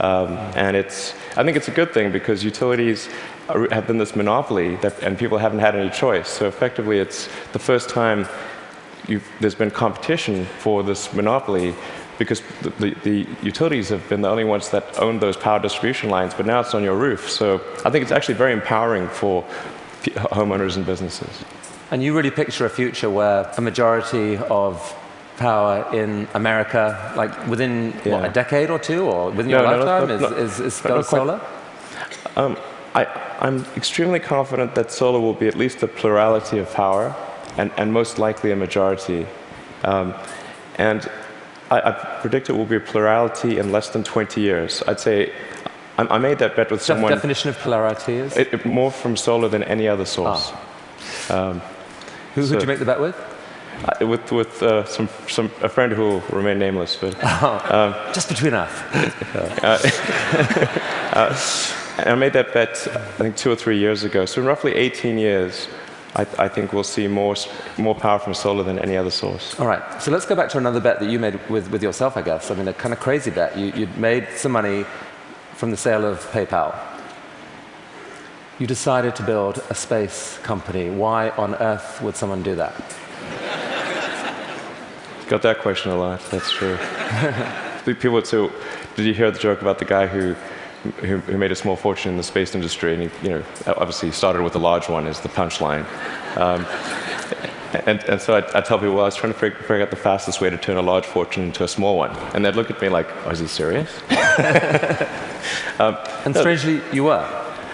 Um, 0.00 0.38
and 0.54 0.76
it's, 0.76 1.12
I 1.36 1.42
think 1.42 1.56
it's 1.56 1.66
a 1.66 1.72
good 1.72 1.92
thing 1.92 2.12
because 2.12 2.44
utilities 2.44 3.08
are, 3.48 3.66
have 3.72 3.88
been 3.88 3.98
this 3.98 4.14
monopoly 4.14 4.76
that, 4.76 5.02
and 5.02 5.18
people 5.18 5.38
haven't 5.38 5.58
had 5.58 5.74
any 5.74 5.90
choice. 5.90 6.28
So 6.28 6.46
effectively, 6.46 6.98
it's 7.00 7.28
the 7.52 7.58
first 7.58 7.88
time 7.90 8.28
you've, 9.08 9.26
there's 9.40 9.56
been 9.56 9.72
competition 9.72 10.44
for 10.60 10.84
this 10.84 11.12
monopoly 11.12 11.74
because 12.18 12.42
the, 12.62 12.70
the, 12.70 12.90
the 13.02 13.26
utilities 13.42 13.88
have 13.88 14.06
been 14.08 14.22
the 14.22 14.28
only 14.28 14.44
ones 14.44 14.70
that 14.70 14.98
own 14.98 15.18
those 15.20 15.36
power 15.36 15.58
distribution 15.60 16.10
lines, 16.10 16.34
but 16.34 16.46
now 16.46 16.60
it's 16.60 16.74
on 16.74 16.82
your 16.82 16.96
roof. 16.96 17.30
So 17.30 17.60
I 17.84 17.90
think 17.90 18.02
it's 18.02 18.12
actually 18.12 18.34
very 18.34 18.52
empowering 18.52 19.08
for 19.08 19.44
homeowners 20.02 20.76
and 20.76 20.84
businesses. 20.84 21.44
And 21.90 22.02
you 22.02 22.14
really 22.14 22.30
picture 22.30 22.66
a 22.66 22.70
future 22.70 23.08
where 23.08 23.50
a 23.56 23.60
majority 23.60 24.36
of 24.36 24.94
power 25.36 25.86
in 25.94 26.28
America, 26.34 27.12
like 27.16 27.46
within 27.46 27.92
what, 28.04 28.24
a 28.24 28.28
decade 28.28 28.70
or 28.70 28.78
two, 28.78 29.04
or 29.04 29.30
within 29.30 29.50
your 29.50 29.62
No, 29.62 29.70
no, 29.70 29.84
lifetime, 29.84 30.20
not- 30.20 30.38
is, 30.38 30.60
is, 30.60 30.84
is 30.84 31.08
solar? 31.08 31.40
Um, 32.36 32.56
I, 32.94 33.04
I'm 33.40 33.64
extremely 33.76 34.18
confident 34.18 34.74
that 34.74 34.90
solar 34.90 35.20
will 35.20 35.34
be 35.34 35.46
at 35.46 35.54
least 35.54 35.82
a 35.82 35.86
plurality 35.86 36.58
of 36.58 36.72
power, 36.74 37.14
and, 37.56 37.70
and 37.76 37.92
most 37.92 38.18
likely 38.18 38.50
a 38.50 38.56
majority. 38.56 39.26
Um, 39.84 40.14
and 40.76 41.07
I, 41.70 41.80
I 41.80 41.92
predict 42.20 42.48
it 42.48 42.52
will 42.52 42.64
be 42.66 42.76
a 42.76 42.80
plurality 42.80 43.58
in 43.58 43.72
less 43.72 43.90
than 43.90 44.04
20 44.04 44.40
years. 44.40 44.82
I'd 44.86 45.00
say 45.00 45.32
I, 45.98 46.02
I 46.04 46.18
made 46.18 46.38
that 46.38 46.56
bet 46.56 46.70
with 46.70 46.80
Def- 46.80 46.86
someone 46.86 47.12
definition 47.12 47.50
of 47.50 47.58
polarity 47.58 48.14
is? 48.14 48.36
it, 48.36 48.52
it- 48.54 48.64
more 48.64 48.90
from 48.90 49.16
solar 49.16 49.48
than 49.48 49.62
any 49.64 49.88
other 49.88 50.04
source. 50.04 50.52
Ah. 50.52 51.50
Um, 51.50 51.60
who 52.34 52.40
who 52.40 52.46
so- 52.46 52.52
did 52.54 52.62
you 52.62 52.68
make 52.68 52.78
the 52.78 52.84
bet 52.84 53.00
with? 53.00 53.16
I, 54.00 54.04
with 54.04 54.32
with 54.32 54.60
uh, 54.62 54.84
some, 54.86 55.08
some 55.28 55.50
a 55.62 55.68
friend 55.68 55.92
who 55.92 56.02
will 56.02 56.20
remain 56.32 56.58
nameless, 56.58 56.96
but 56.96 57.14
oh. 57.22 57.60
um, 57.70 58.12
Just 58.12 58.28
between 58.28 58.54
us. 58.54 58.72
and 58.92 59.12
uh, 59.64 59.78
uh, 61.12 61.36
I 61.98 62.14
made 62.14 62.32
that 62.32 62.52
bet 62.52 62.88
I 62.92 62.98
think 63.18 63.36
two 63.36 63.50
or 63.52 63.56
three 63.56 63.78
years 63.78 64.02
ago. 64.04 64.24
So 64.24 64.40
in 64.40 64.46
roughly 64.46 64.74
18 64.74 65.18
years, 65.18 65.68
I, 66.18 66.26
I 66.36 66.48
think 66.48 66.72
we'll 66.72 66.82
see 66.82 67.06
more 67.06 67.36
more 67.78 67.94
power 67.94 68.18
from 68.18 68.34
solar 68.34 68.64
than 68.64 68.78
any 68.80 68.96
other 68.96 69.10
source. 69.10 69.58
All 69.60 69.68
right, 69.68 70.02
so 70.02 70.10
let's 70.10 70.26
go 70.26 70.34
back 70.34 70.48
to 70.50 70.58
another 70.58 70.80
bet 70.80 70.98
that 70.98 71.08
you 71.08 71.18
made 71.18 71.38
with, 71.48 71.70
with 71.70 71.82
yourself, 71.82 72.16
I 72.16 72.22
guess. 72.22 72.50
I 72.50 72.54
mean, 72.54 72.66
a 72.66 72.72
kind 72.72 72.92
of 72.92 72.98
crazy 72.98 73.30
bet. 73.30 73.56
You, 73.56 73.66
you'd 73.66 73.96
made 73.96 74.26
some 74.34 74.52
money 74.52 74.84
from 75.54 75.70
the 75.70 75.76
sale 75.76 76.04
of 76.04 76.18
PayPal. 76.32 76.76
You 78.58 78.66
decided 78.66 79.14
to 79.16 79.22
build 79.22 79.62
a 79.70 79.74
space 79.74 80.38
company. 80.38 80.90
Why 80.90 81.30
on 81.30 81.54
earth 81.54 82.02
would 82.02 82.16
someone 82.16 82.42
do 82.42 82.56
that? 82.56 82.74
Got 85.28 85.42
that 85.42 85.60
question 85.60 85.92
a 85.92 85.96
lot. 85.96 86.20
That's 86.30 86.50
true. 86.50 86.78
People 87.84 88.12
would 88.12 88.26
say, 88.26 88.50
"Did 88.96 89.06
you 89.06 89.14
hear 89.14 89.30
the 89.30 89.38
joke 89.38 89.62
about 89.62 89.78
the 89.78 89.84
guy 89.84 90.06
who, 90.08 90.34
who, 91.00 91.18
who 91.18 91.38
made 91.38 91.52
a 91.52 91.56
small 91.56 91.76
fortune 91.76 92.12
in 92.12 92.16
the 92.16 92.22
space 92.22 92.54
industry?" 92.54 92.94
And 92.94 93.02
he, 93.04 93.10
you 93.22 93.30
know, 93.30 93.44
obviously 93.66 94.10
started 94.12 94.42
with 94.42 94.54
a 94.54 94.58
large 94.58 94.88
one 94.88 95.06
as 95.06 95.20
the 95.20 95.28
punchline. 95.28 95.84
Um, 96.36 96.66
and, 97.86 98.02
and 98.04 98.20
so 98.20 98.34
I, 98.34 98.58
I 98.58 98.62
tell 98.62 98.78
people, 98.78 98.94
well, 98.94 99.02
I 99.04 99.08
was 99.08 99.16
trying 99.16 99.32
to 99.34 99.38
fig- 99.38 99.56
figure 99.58 99.82
out 99.82 99.90
the 99.90 99.96
fastest 99.96 100.40
way 100.40 100.48
to 100.48 100.56
turn 100.56 100.78
a 100.78 100.82
large 100.82 101.04
fortune 101.04 101.44
into 101.44 101.64
a 101.64 101.68
small 101.68 101.98
one. 101.98 102.16
And 102.34 102.44
they'd 102.44 102.56
look 102.56 102.70
at 102.70 102.80
me 102.80 102.88
like, 102.88 103.06
oh, 103.26 103.30
is 103.30 103.40
he 103.40 103.46
serious? 103.46 103.90
And 105.78 106.34
strangely, 106.36 106.80
you 106.92 107.04
were. 107.04 107.26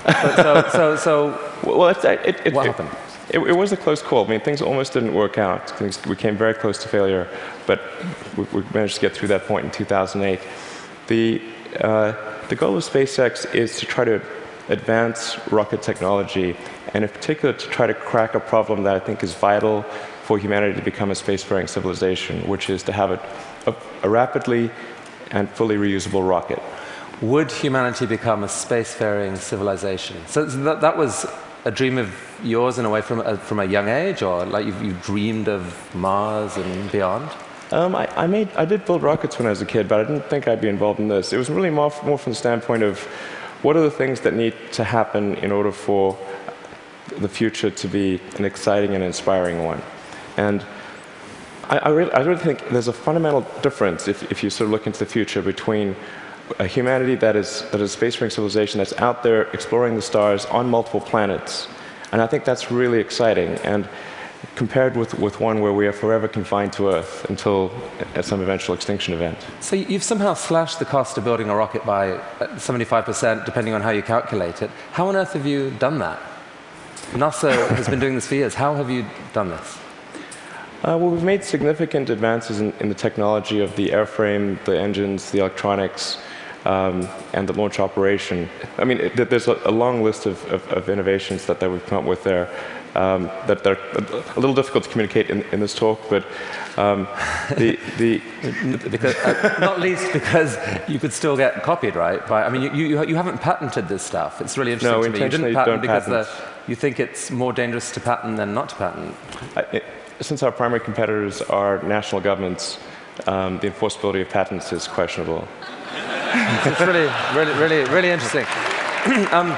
So, 0.07 0.37
so, 0.37 0.69
so, 0.73 0.97
so 0.97 1.41
Well, 1.65 1.89
it's, 1.89 2.05
it, 2.05 2.41
it, 2.45 2.53
What 2.55 2.67
it- 2.67 2.71
happened? 2.73 2.91
It, 3.31 3.39
it 3.39 3.57
was 3.57 3.73
a 3.73 3.77
close 3.77 4.03
call. 4.03 4.27
I 4.27 4.29
mean, 4.29 4.41
things 4.41 4.61
almost 4.61 4.93
didn't 4.93 5.15
work 5.15 5.39
out. 5.39 5.71
Things, 5.71 6.05
we 6.07 6.15
came 6.15 6.37
very 6.37 6.53
close 6.53 6.77
to 6.83 6.89
failure, 6.89 7.27
but 7.67 7.81
we, 8.37 8.45
we 8.53 8.63
managed 8.75 8.97
to 8.97 9.01
get 9.01 9.15
through 9.15 9.29
that 9.29 9.47
point 9.47 9.65
in 9.65 9.71
2008. 9.71 10.41
The, 11.07 11.41
uh, 11.81 12.13
the 12.49 12.57
goal 12.57 12.77
of 12.77 12.85
SpaceX 12.85 13.53
is 13.55 13.79
to 13.79 13.87
try 13.87 14.05
to 14.05 14.21
advance 14.69 15.39
rocket 15.51 15.83
technology, 15.83 16.57
and 16.95 17.05
in 17.05 17.11
particular 17.11 17.53
to 17.53 17.69
try 17.69 17.87
to 17.87 17.95
crack 17.95 18.35
a 18.35 18.41
problem 18.41 18.85
that 18.85 18.97
I 18.97 18.99
think 18.99 19.23
is 19.23 19.35
vital 19.35 19.83
for 20.23 20.39
humanity 20.39 20.75
to 20.79 20.83
become 20.83 21.11
a 21.11 21.15
spacefaring 21.15 21.69
civilization, 21.69 22.49
which 22.49 22.71
is 22.71 22.83
to 22.85 22.93
have 22.93 23.11
a, 23.11 23.21
a, 23.67 23.75
a 24.03 24.09
rapidly 24.09 24.71
and 25.31 25.51
fully 25.51 25.77
reusable 25.77 26.27
rocket. 26.27 26.63
would 27.21 27.51
humanity 27.51 28.07
become 28.07 28.45
a 28.45 28.47
spacefaring 28.47 29.37
civilization? 29.37 30.17
So 30.27 30.45
that, 30.45 30.81
that 30.81 30.97
was 30.97 31.27
a 31.65 31.71
dream 31.71 31.99
of 31.99 32.15
yours 32.43 32.79
in 32.79 32.85
a 32.85 32.91
way 32.91 33.01
from 33.01 33.21
a, 33.21 33.37
from 33.37 33.61
a 33.61 33.65
young 33.65 33.89
age, 33.89 34.23
or 34.23 34.45
like 34.45 34.67
you, 34.67 34.75
you 34.81 34.93
dreamed 35.03 35.49
of 35.49 35.95
Mars 35.95 36.57
and 36.57 36.91
beyond? 36.91 37.31
Um, 37.75 37.97
I, 37.97 38.07
I, 38.17 38.29
made, 38.29 38.49
I 38.55 38.65
did 38.65 38.85
build 38.85 39.03
rockets 39.03 39.37
when 39.37 39.49
I 39.49 39.51
was 39.51 39.61
a 39.61 39.67
kid, 39.67 39.89
but 39.89 39.99
I 39.99 40.05
didn't 40.05 40.31
think 40.31 40.47
I'd 40.47 40.61
be 40.61 40.69
involved 40.69 41.01
in 41.01 41.09
this. 41.09 41.33
It 41.33 41.39
was 41.39 41.51
really 41.51 41.71
more, 41.71 41.93
more 42.05 42.17
from 42.17 42.31
the 42.31 42.37
standpoint 42.37 42.85
of 42.85 43.01
what 43.63 43.77
are 43.77 43.81
the 43.81 43.91
things 43.91 44.21
that 44.21 44.33
need 44.33 44.55
to 44.75 44.85
happen 44.85 45.35
in 45.39 45.51
order 45.51 45.73
for 45.73 46.17
the 47.19 47.29
future 47.29 47.71
to 47.71 47.89
be 47.89 48.21
an 48.37 48.45
exciting 48.45 48.95
and 48.95 49.03
inspiring 49.03 49.65
one. 49.65 49.83
And 50.37 50.65
I, 51.65 51.79
I, 51.79 51.89
really, 51.89 52.13
I 52.13 52.21
really 52.21 52.39
think 52.39 52.69
there's 52.69 52.87
a 52.87 52.93
fundamental 52.93 53.41
difference 53.61 54.07
if, 54.07 54.31
if 54.31 54.45
you 54.45 54.51
sort 54.51 54.67
of 54.67 54.71
look 54.71 54.87
into 54.87 55.01
the 55.01 55.11
future 55.11 55.43
between 55.43 55.97
a 56.61 56.69
humanity 56.69 57.17
that 57.17 57.35
is, 57.35 57.69
that 57.73 57.81
is 57.81 57.97
spacefaring 57.97 58.31
civilization 58.31 58.79
that's 58.79 58.93
out 58.99 59.25
there 59.25 59.51
exploring 59.51 59.97
the 59.97 60.03
stars 60.03 60.47
on 60.47 60.71
multiple 60.71 61.01
planets. 61.01 61.67
And 62.13 62.23
I 62.23 62.29
think 62.29 62.45
that's 62.45 62.71
really 62.71 63.01
exciting. 63.01 63.49
And 63.65 63.89
compared 64.55 64.97
with, 64.97 65.19
with 65.19 65.41
one 65.41 65.61
where 65.61 65.73
we 65.73 65.87
are 65.87 65.93
forever 65.93 66.29
confined 66.29 66.73
to 66.75 66.89
Earth 66.89 67.25
until 67.29 67.71
at 68.15 68.25
some 68.25 68.41
eventual 68.41 68.75
extinction 68.75 69.15
event. 69.15 69.39
So 69.61 69.77
you've 69.77 70.03
somehow 70.03 70.35
slashed 70.35 70.79
the 70.79 70.85
cost 70.85 71.19
of 71.19 71.25
building 71.25 71.49
a 71.49 71.57
rocket 71.57 71.85
by 71.85 72.13
uh, 72.13 72.49
75%, 72.57 73.45
depending 73.45 73.75
on 73.75 73.81
how 73.81 73.91
you 73.91 74.03
calculate 74.03 74.63
it. 74.63 74.71
How 74.93 75.09
on 75.09 75.17
earth 75.17 75.33
have 75.33 75.47
you 75.47 75.71
done 75.73 75.99
that? 75.99 76.21
NASA 77.13 77.69
has 77.77 77.89
been 77.89 78.01
doing 78.01 78.15
this 78.15 78.27
for 78.27 78.35
years. 78.35 78.55
How 78.55 78.75
have 78.75 78.91
you 78.91 79.05
done 79.33 79.49
this? 79.49 79.79
Uh, 80.83 80.99
well, 80.99 81.11
we've 81.11 81.23
made 81.23 81.43
significant 81.43 82.11
advances 82.11 82.61
in, 82.61 82.73
in 82.81 82.89
the 82.89 82.95
technology 82.95 83.61
of 83.61 83.75
the 83.77 83.89
airframe, 83.89 84.63
the 84.65 84.79
engines, 84.79 85.31
the 85.31 85.39
electronics, 85.39 86.19
um, 86.67 87.09
and 87.33 87.49
the 87.49 87.53
launch 87.53 87.81
operation. 87.81 88.49
I 88.79 88.85
mean, 88.85 88.99
it, 88.99 89.31
there's 89.31 89.49
a, 89.49 89.59
a 89.65 89.71
long 89.71 90.03
list 90.03 90.27
of, 90.27 90.45
of, 90.53 90.67
of 90.69 90.89
innovations 90.89 91.47
that, 91.47 91.61
that 91.61 91.71
we've 91.71 91.85
come 91.87 91.99
up 91.99 92.05
with 92.05 92.23
there 92.25 92.51
um, 92.95 93.25
that 93.47 93.67
are 93.67 93.79
a 94.37 94.41
little 94.41 94.55
difficult 94.55 94.85
to 94.85 94.91
communicate 94.91 95.31
in, 95.31 95.43
in 95.53 95.61
this 95.61 95.75
talk, 95.75 96.01
but 96.09 96.25
um, 96.77 97.09
the, 97.57 97.79
the, 97.99 98.23
Because, 98.91 99.15
uh, 99.17 99.57
not 99.61 99.81
least 99.81 100.13
because 100.13 100.57
you 100.89 100.99
could 100.99 101.13
still 101.13 101.37
get 101.37 101.63
copied, 101.63 101.97
right? 101.97 102.27
By, 102.27 102.45
I 102.45 102.49
mean, 102.49 102.63
you, 102.63 102.71
you, 102.73 103.05
you 103.07 103.17
haven't 103.17 103.41
patented 103.41 103.89
this 103.89 104.03
stuff. 104.03 104.41
It's 104.41 104.57
really 104.59 104.73
interesting 104.73 105.01
No, 105.01 105.07
to 105.07 105.11
me. 105.11 105.19
You 105.19 105.29
didn't 105.29 105.55
patent 105.55 105.67
don't 105.67 105.81
because 105.81 106.05
patent. 106.05 106.27
The, 106.27 106.71
you 106.71 106.77
think 106.77 107.01
it's 107.01 107.31
more 107.31 107.53
dangerous 107.53 107.91
to 107.93 108.01
patent 108.01 108.37
than 108.37 108.55
not 108.55 108.69
to 108.71 108.77
patent. 108.77 109.15
I- 109.57 109.77
it, 109.77 109.85
since 110.21 110.43
our 110.45 110.53
primary 110.53 110.81
competitors 110.81 111.43
are 111.43 111.83
national 111.83 112.21
governments, 112.21 112.79
um, 113.27 113.59
the 113.59 113.69
enforceability 113.69 114.23
of 114.23 114.29
patents 114.29 114.73
is 114.73 114.87
questionable. 114.87 115.47
It's 116.37 116.81
really, 116.81 117.09
really, 117.35 117.53
really, 117.61 117.85
really 117.91 118.11
interesting. 118.11 118.45
um, 119.33 119.57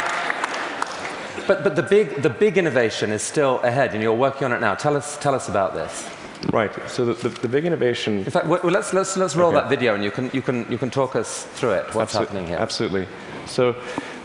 but 1.46 1.64
but 1.64 1.76
the, 1.76 1.82
big, 1.82 2.22
the 2.22 2.30
big 2.30 2.58
innovation 2.58 3.10
is 3.10 3.22
still 3.22 3.60
ahead, 3.60 3.94
and 3.94 4.02
you're 4.02 4.14
working 4.14 4.44
on 4.44 4.52
it 4.52 4.60
now. 4.60 4.74
Tell 4.74 4.96
us, 4.96 5.16
tell 5.18 5.34
us 5.34 5.48
about 5.48 5.74
this. 5.74 6.08
Right. 6.52 6.72
So 6.88 7.04
the, 7.06 7.14
the, 7.14 7.28
the 7.40 7.48
big 7.48 7.64
innovation. 7.64 8.18
In 8.18 8.30
fact, 8.30 8.46
well, 8.46 8.60
let's, 8.64 8.92
let's, 8.92 9.16
let's 9.16 9.34
roll 9.36 9.48
Okay. 9.48 9.60
that 9.60 9.68
video, 9.70 9.94
and 9.94 10.04
you 10.04 10.10
can, 10.10 10.30
you, 10.32 10.42
can, 10.42 10.70
you 10.70 10.78
can 10.78 10.90
talk 10.90 11.16
us 11.16 11.44
through 11.54 11.72
it, 11.72 11.94
what's 11.94 12.12
happening 12.12 12.46
here. 12.46 12.58
Absolutely. 12.58 13.06
So 13.46 13.74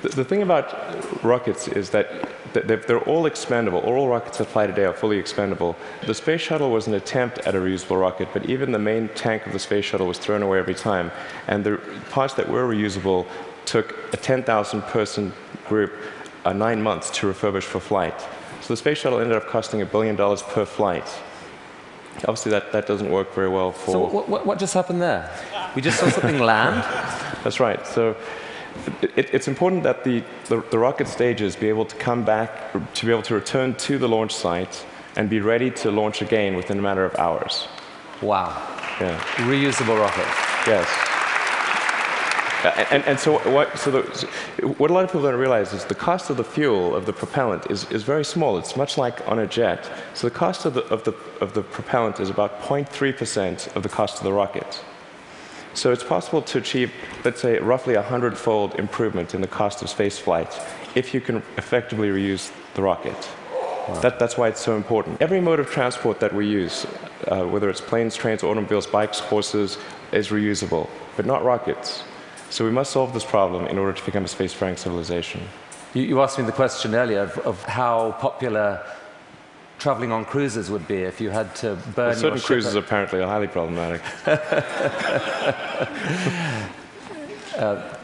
the, 0.02 0.10
the 0.10 0.26
thing 0.26 0.42
about 0.42 1.24
rockets 1.24 1.68
is 1.68 1.90
that 1.92 2.28
th- 2.54 2.66
they're, 2.66 2.78
they're 2.78 3.04
all 3.04 3.26
expendable. 3.26 3.80
All 3.80 4.08
rockets 4.08 4.40
that 4.40 4.46
fly 4.46 4.68
today 4.68 4.86
are 4.86 4.94
fully 4.94 5.18
expendable. 5.18 5.76
The 6.06 6.14
space 6.14 6.42
shuttle 6.42 6.70
was 6.70 6.88
an 6.88 6.94
attempt 6.96 7.40
at 7.40 7.56
a 7.56 7.60
reusable 7.60 8.00
rocket, 8.00 8.30
but 8.34 8.50
even 8.50 8.72
the 8.72 8.80
main 8.80 9.08
tank 9.10 9.46
of 9.46 9.54
the 9.54 9.60
space 9.60 9.86
shuttle 9.86 10.08
was 10.08 10.18
thrown 10.18 10.44
away 10.44 10.60
every 10.60 10.76
time. 10.76 11.12
And 11.48 11.64
the 11.64 11.78
parts 12.10 12.34
that 12.36 12.50
were 12.50 12.68
reusable 12.68 13.26
took 13.66 13.96
a 14.14 14.18
10,000 14.18 14.82
person 14.84 15.32
group 15.68 15.94
uh, 16.46 16.54
nine 16.54 16.82
months 16.82 17.10
to 17.12 17.28
refurbish 17.28 17.64
for 17.64 17.80
flight. 17.80 18.20
So 18.62 18.74
the 18.74 18.78
space 18.78 19.00
shuttle 19.00 19.20
ended 19.20 19.38
up 19.38 19.48
costing 19.48 19.82
a 19.82 19.86
billion 19.86 20.16
dollars 20.16 20.42
per 20.42 20.66
flight. 20.66 21.08
Obviously, 22.20 22.52
that, 22.52 22.72
that 22.72 22.86
doesn't 22.88 23.10
work 23.10 23.34
very 23.34 23.50
well 23.50 23.72
for. 23.72 23.92
So 23.92 24.00
what, 24.08 24.30
what, 24.30 24.46
what 24.46 24.60
just 24.60 24.74
happened 24.74 25.02
there? 25.02 25.32
We 25.76 25.82
just 25.82 26.00
saw 26.00 26.10
something 26.10 26.40
land? 26.54 26.84
That's 27.44 27.60
right. 27.60 27.86
So 27.88 28.16
it, 29.02 29.34
it's 29.34 29.48
important 29.48 29.84
that 29.84 30.04
the, 30.04 30.24
the, 30.46 30.64
the 30.72 30.78
rocket 30.78 31.08
stages 31.08 31.56
be 31.56 31.70
able 31.70 31.86
to 31.86 31.96
come 31.96 32.24
back, 32.24 32.72
to 32.94 33.06
be 33.06 33.12
able 33.12 33.24
to 33.24 33.36
return 33.36 33.74
to 33.76 33.98
the 33.98 34.08
launch 34.08 34.34
site 34.34 34.86
and 35.16 35.30
be 35.30 35.40
ready 35.40 35.72
to 35.72 35.92
launch 35.92 36.22
again 36.22 36.56
within 36.56 36.80
a 36.80 36.82
matter 36.82 37.06
of 37.06 37.16
hours. 37.16 37.68
Wow. 38.22 38.50
Yeah. 39.00 39.20
Reusable 39.38 40.00
rocket. 40.00 40.28
Yes. 40.68 41.11
And, 42.64 43.04
and 43.06 43.20
so, 43.20 43.40
what, 43.52 43.78
so, 43.78 43.92
the, 43.92 44.16
so 44.16 44.28
what 44.78 44.92
a 44.92 44.94
lot 44.94 45.04
of 45.04 45.10
people 45.10 45.24
don't 45.24 45.40
realize 45.40 45.74
is 45.74 45.86
the 45.86 45.96
cost 45.96 46.30
of 46.30 46.38
the 46.38 46.44
fuel 46.44 46.96
of 46.96 47.06
the 47.06 47.14
propellant 47.14 47.70
is, 47.72 47.90
is 47.92 48.04
very 48.04 48.24
small. 48.24 48.58
It's 48.58 48.76
much 48.76 48.98
like 48.98 49.28
on 49.28 49.40
a 49.40 49.48
jet. 49.48 49.90
So 50.14 50.28
the 50.28 50.36
cost 50.36 50.66
of 50.66 50.74
the, 50.74 50.84
of 50.86 51.04
the, 51.04 51.14
of 51.40 51.54
the 51.54 51.64
propellant 51.64 52.20
is 52.20 52.30
about 52.30 52.62
0.3% 52.62 53.76
of 53.76 53.84
the 53.84 53.90
cost 53.90 54.18
of 54.20 54.24
the 54.24 54.34
rocket. 54.34 54.84
So 55.74 55.92
it's 55.92 56.04
possible 56.04 56.42
to 56.42 56.58
achieve, 56.58 56.92
let's 57.24 57.42
say, 57.42 57.58
roughly 57.60 57.96
a 57.96 58.02
hundredfold 58.02 58.76
improvement 58.76 59.34
in 59.34 59.42
the 59.42 59.48
cost 59.48 59.82
of 59.82 59.90
space 59.90 60.20
flight 60.20 60.60
if 60.96 61.14
you 61.14 61.22
can 61.22 61.38
effectively 61.58 62.10
reuse 62.10 62.52
the 62.74 62.82
rocket. 62.82 63.30
That, 64.02 64.20
that's 64.20 64.38
why 64.38 64.48
it's 64.48 64.62
so 64.62 64.76
important. 64.76 65.22
Every 65.22 65.42
mode 65.42 65.60
of 65.60 65.70
transport 65.70 66.20
that 66.20 66.34
we 66.34 66.48
use, 66.48 66.86
uh, 67.28 67.46
whether 67.46 67.70
it's 67.70 67.82
planes, 67.82 68.16
trains, 68.16 68.44
automobiles, 68.44 68.86
bikes, 68.86 69.20
horses, 69.20 69.78
is 70.12 70.30
reusable, 70.30 70.90
but 71.18 71.26
not 71.26 71.44
rockets. 71.44 72.04
So 72.52 72.66
we 72.66 72.72
must 72.72 72.92
solve 72.92 73.14
this 73.14 73.24
problem 73.24 73.66
in 73.68 73.78
order 73.78 73.94
to 73.94 74.06
become 74.06 74.26
a 74.26 74.28
spacefaring 74.28 74.78
civilization. 74.78 75.42
You, 75.94 76.04
you 76.04 76.22
asked 76.22 76.38
me 76.38 76.44
the 76.44 76.52
question 76.52 76.94
earlier 76.94 77.22
of, 77.22 77.38
of 77.40 77.64
how 77.64 78.12
popular 78.20 78.86
traveling 79.80 80.12
on 80.12 80.26
cruises 80.26 80.70
would 80.70 80.86
be 80.86 80.98
if 80.98 81.22
you 81.22 81.30
had 81.30 81.56
to 81.56 81.76
burn 81.96 82.10
your 82.12 82.16
Certain 82.16 82.40
cruises 82.40 82.76
apparently 82.76 83.22
are 83.22 83.28
highly 83.28 83.48
problematic. 83.48 84.02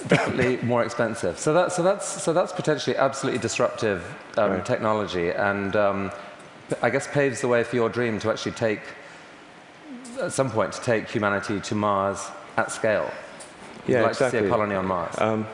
definitely 0.07 0.65
more 0.65 0.83
expensive. 0.83 1.37
So, 1.37 1.53
that, 1.53 1.73
so, 1.73 1.83
that's, 1.83 2.07
so 2.23 2.31
that's 2.31 2.53
potentially 2.53 2.95
absolutely 2.95 3.39
disruptive 3.39 4.01
um, 4.37 4.51
Right. 4.51 4.65
technology 4.65 5.29
and 5.31 5.75
um, 5.75 6.11
I 6.81 6.89
guess 6.89 7.05
paves 7.05 7.41
the 7.41 7.49
way 7.49 7.65
for 7.65 7.75
your 7.75 7.89
dream 7.89 8.17
to 8.19 8.31
actually 8.31 8.53
take, 8.53 8.81
at 10.21 10.31
some 10.31 10.49
point, 10.49 10.71
to 10.73 10.81
take 10.81 11.09
humanity 11.09 11.59
to 11.59 11.75
Mars 11.75 12.29
at 12.55 12.71
scale. 12.71 13.11
Yeah, 13.87 14.01
like 14.03 14.11
to 14.11 14.17
see 14.17 14.25
exactly. 14.25 14.47
a 14.47 14.51
colony 14.51 14.75
on 14.75 14.85
Mars. 14.85 15.15
Um, 15.17 15.47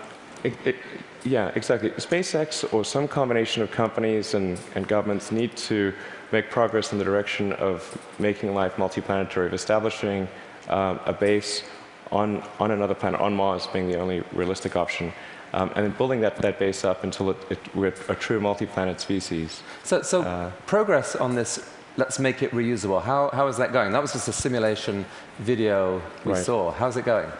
it, 0.43 0.53
it, 0.65 0.75
yeah, 1.23 1.51
exactly. 1.55 1.89
SpaceX 1.91 2.73
or 2.73 2.83
some 2.83 3.07
combination 3.07 3.63
of 3.63 3.71
companies 3.71 4.33
and, 4.33 4.59
and 4.75 4.87
governments 4.87 5.31
need 5.31 5.55
to 5.55 5.93
make 6.31 6.49
progress 6.49 6.91
in 6.91 6.97
the 6.97 7.05
direction 7.05 7.53
of 7.53 7.97
making 8.19 8.53
life 8.53 8.75
multiplanetary, 8.75 9.45
of 9.45 9.53
establishing 9.53 10.27
um, 10.69 10.99
a 11.05 11.13
base 11.13 11.63
on, 12.11 12.43
on 12.59 12.71
another 12.71 12.93
planet, 12.93 13.21
on 13.21 13.33
Mars 13.35 13.67
being 13.67 13.87
the 13.87 13.99
only 13.99 14.23
realistic 14.33 14.75
option, 14.75 15.13
um, 15.53 15.69
and 15.75 15.85
then 15.85 15.91
building 15.91 16.21
that, 16.21 16.35
that 16.37 16.59
base 16.59 16.83
up 16.83 17.03
until 17.03 17.29
it, 17.29 17.37
it, 17.49 17.75
we're 17.75 17.93
a 18.09 18.15
true 18.15 18.39
multi-planet 18.39 18.99
species. 18.99 19.61
So, 19.83 20.01
so 20.01 20.23
Uh, 20.23 20.51
progress 20.65 21.15
on 21.15 21.35
this, 21.35 21.59
let's 21.97 22.19
make 22.19 22.41
it 22.41 22.51
reusable. 22.51 23.01
How, 23.01 23.29
how 23.31 23.47
is 23.47 23.57
that 23.57 23.71
going? 23.71 23.91
That 23.91 24.01
was 24.01 24.13
just 24.13 24.27
a 24.27 24.33
simulation 24.33 25.05
video 25.39 26.01
we 26.25 26.33
Right. 26.33 26.43
saw. 26.43 26.71
How's 26.71 26.97
it 26.97 27.05
going? 27.05 27.31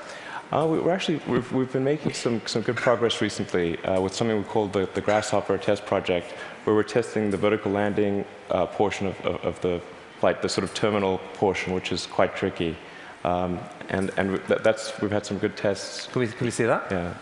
Uh, 0.53 0.67
we- 0.67 0.79
we're 0.79 0.91
actually, 0.91 1.19
we've, 1.27 1.51
we've 1.51 1.74
been 1.74 1.83
making 1.83 2.13
some, 2.13 2.39
some 2.45 2.62
good 2.62 2.75
progress 2.75 3.22
recently 3.22 3.83
uh, 3.86 4.00
with 4.00 4.13
something 4.13 4.38
we 4.38 4.43
call 4.43 4.67
the, 4.67 4.88
the 4.93 5.01
Grasshopper 5.01 5.57
Test 5.57 5.83
Project, 5.83 6.31
where 6.63 6.75
we're 6.75 6.83
testing 6.83 7.31
the 7.31 7.37
vertical 7.37 7.72
landing 7.72 8.24
uh, 8.51 8.68
portion 8.68 9.07
of, 9.07 9.20
of, 9.25 9.44
of 9.44 9.61
the 9.61 9.81
flight, 10.20 10.44
the 10.44 10.50
sort 10.50 10.63
of 10.63 10.72
terminal 10.75 11.18
portion, 11.33 11.74
which 11.74 11.92
is 11.92 12.05
quite 12.05 12.35
tricky. 12.35 12.77
Um, 13.24 13.57
and 13.89 14.11
and 14.16 14.35
that, 14.48 14.63
that's, 14.63 15.01
we've 15.01 15.09
had 15.09 15.25
some 15.25 15.39
good 15.39 15.57
tests. 15.57 16.05
Can 16.11 16.20
we, 16.22 16.27
can 16.27 16.46
we 16.46 16.51
see 16.51 16.66
that? 16.66 16.85
Yeah. 16.92 17.16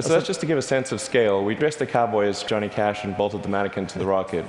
So 0.00 0.08
that's 0.08 0.26
just 0.26 0.40
to 0.40 0.46
give 0.46 0.56
a 0.56 0.62
sense 0.62 0.92
of 0.92 1.02
scale. 1.02 1.44
We 1.44 1.54
dressed 1.54 1.80
the 1.80 1.86
cowboy 1.86 2.28
as 2.28 2.42
Johnny 2.44 2.70
Cash 2.70 3.04
and 3.04 3.14
bolted 3.14 3.42
the 3.42 3.48
mannequin 3.48 3.86
to 3.88 3.98
the 3.98 4.06
rocket. 4.06 4.46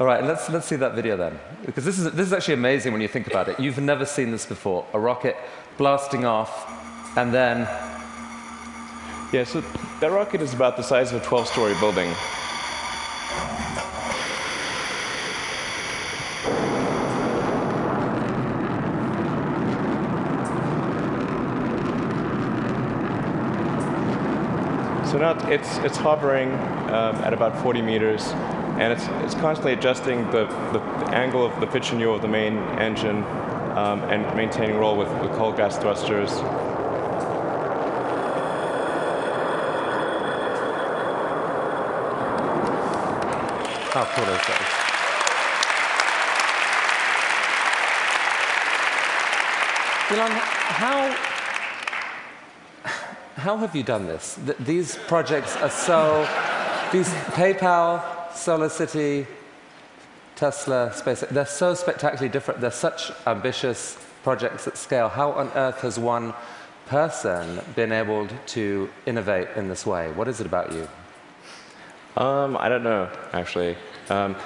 All 0.00 0.06
right, 0.06 0.22
let's, 0.22 0.48
let's 0.48 0.66
see 0.66 0.76
that 0.76 0.94
video 0.94 1.16
then. 1.16 1.36
Because 1.66 1.84
this 1.84 1.98
is, 1.98 2.04
this 2.12 2.28
is 2.28 2.32
actually 2.32 2.54
amazing 2.54 2.92
when 2.92 3.00
you 3.00 3.08
think 3.08 3.26
about 3.26 3.48
it. 3.48 3.58
You've 3.58 3.78
never 3.78 4.04
seen 4.04 4.30
this 4.30 4.46
before. 4.46 4.86
A 4.92 5.00
rocket 5.00 5.36
blasting 5.76 6.24
off, 6.24 7.16
and 7.16 7.34
then 7.34 7.66
Yeah, 9.32 9.44
so 9.44 9.60
that 10.00 10.10
rocket 10.12 10.40
is 10.40 10.54
about 10.54 10.76
the 10.76 10.82
size 10.82 11.12
of 11.12 11.20
a 11.20 11.26
12-story 11.26 11.74
building. 11.80 12.14
So 25.10 25.18
now 25.18 25.36
it's, 25.50 25.78
it's 25.78 25.96
hovering 25.96 26.52
um, 26.90 27.16
at 27.16 27.32
about 27.32 27.60
40 27.62 27.82
meters, 27.82 28.32
and 28.78 28.92
it's, 28.92 29.06
it's 29.24 29.34
constantly 29.40 29.72
adjusting 29.72 30.24
the, 30.30 30.46
the, 30.72 30.78
the 30.78 31.10
angle 31.14 31.44
of 31.44 31.58
the 31.60 31.66
pitch 31.66 31.90
and 31.90 32.00
yaw 32.00 32.14
of 32.14 32.22
the 32.22 32.28
main 32.28 32.58
engine 32.78 33.24
um, 33.76 34.02
and 34.04 34.36
maintaining 34.36 34.78
roll 34.78 34.96
with, 34.96 35.10
with 35.20 35.32
cold 35.32 35.56
gas 35.56 35.76
thrusters. 35.78 36.30
how 43.98 44.04
cool 44.14 44.24
is 44.24 44.46
that? 44.46 44.88
Elon, 50.10 50.30
how, 50.30 51.16
how 53.36 53.56
have 53.56 53.74
you 53.74 53.82
done 53.82 54.06
this? 54.06 54.38
Th- 54.44 54.56
these 54.58 54.96
projects 55.08 55.56
are 55.56 55.68
so, 55.68 56.28
these 56.92 57.08
PayPal, 57.34 58.17
SolarCity, 58.38 59.26
Tesla, 60.36 60.90
SpaceX, 60.94 61.28
they're 61.30 61.46
so 61.46 61.74
spectacularly 61.74 62.28
different. 62.28 62.60
They're 62.60 62.70
such 62.70 63.10
ambitious 63.26 63.98
projects 64.22 64.66
at 64.66 64.76
scale. 64.78 65.08
How 65.08 65.32
on 65.32 65.48
earth 65.54 65.80
has 65.80 65.98
one 65.98 66.32
person 66.86 67.60
been 67.74 67.92
able 67.92 68.28
to 68.46 68.88
innovate 69.06 69.48
in 69.56 69.68
this 69.68 69.84
way? 69.84 70.10
What 70.12 70.28
is 70.28 70.40
it 70.40 70.46
about 70.46 70.72
you? 70.72 70.88
Um, 72.16 72.56
I 72.56 72.68
don't 72.68 72.82
know, 72.84 73.10
actually. 73.32 73.76
Um, 74.10 74.36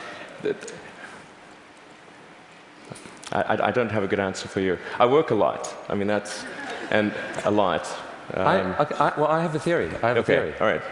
I, 3.32 3.42
I- 3.42 3.66
I 3.68 3.70
don't 3.70 3.90
have 3.90 4.02
a 4.02 4.08
good 4.08 4.20
answer 4.20 4.48
for 4.48 4.60
you. 4.60 4.78
I 4.98 5.06
work 5.06 5.30
a 5.30 5.34
lot. 5.34 5.74
I 5.88 5.94
mean, 5.94 6.06
that's, 6.08 6.44
and 6.90 7.12
a 7.44 7.50
lot. 7.50 7.86
I, 8.34 8.60
Um, 8.60 8.74
okay, 8.80 8.94
I, 8.96 9.12
well, 9.18 9.28
I 9.28 9.40
have 9.42 9.54
a 9.54 9.58
theory. 9.58 9.88
I 10.02 10.08
have 10.08 10.16
a 10.16 10.20
okay, 10.20 10.34
theory. 10.36 10.54
all 10.60 10.66
right. 10.66 10.82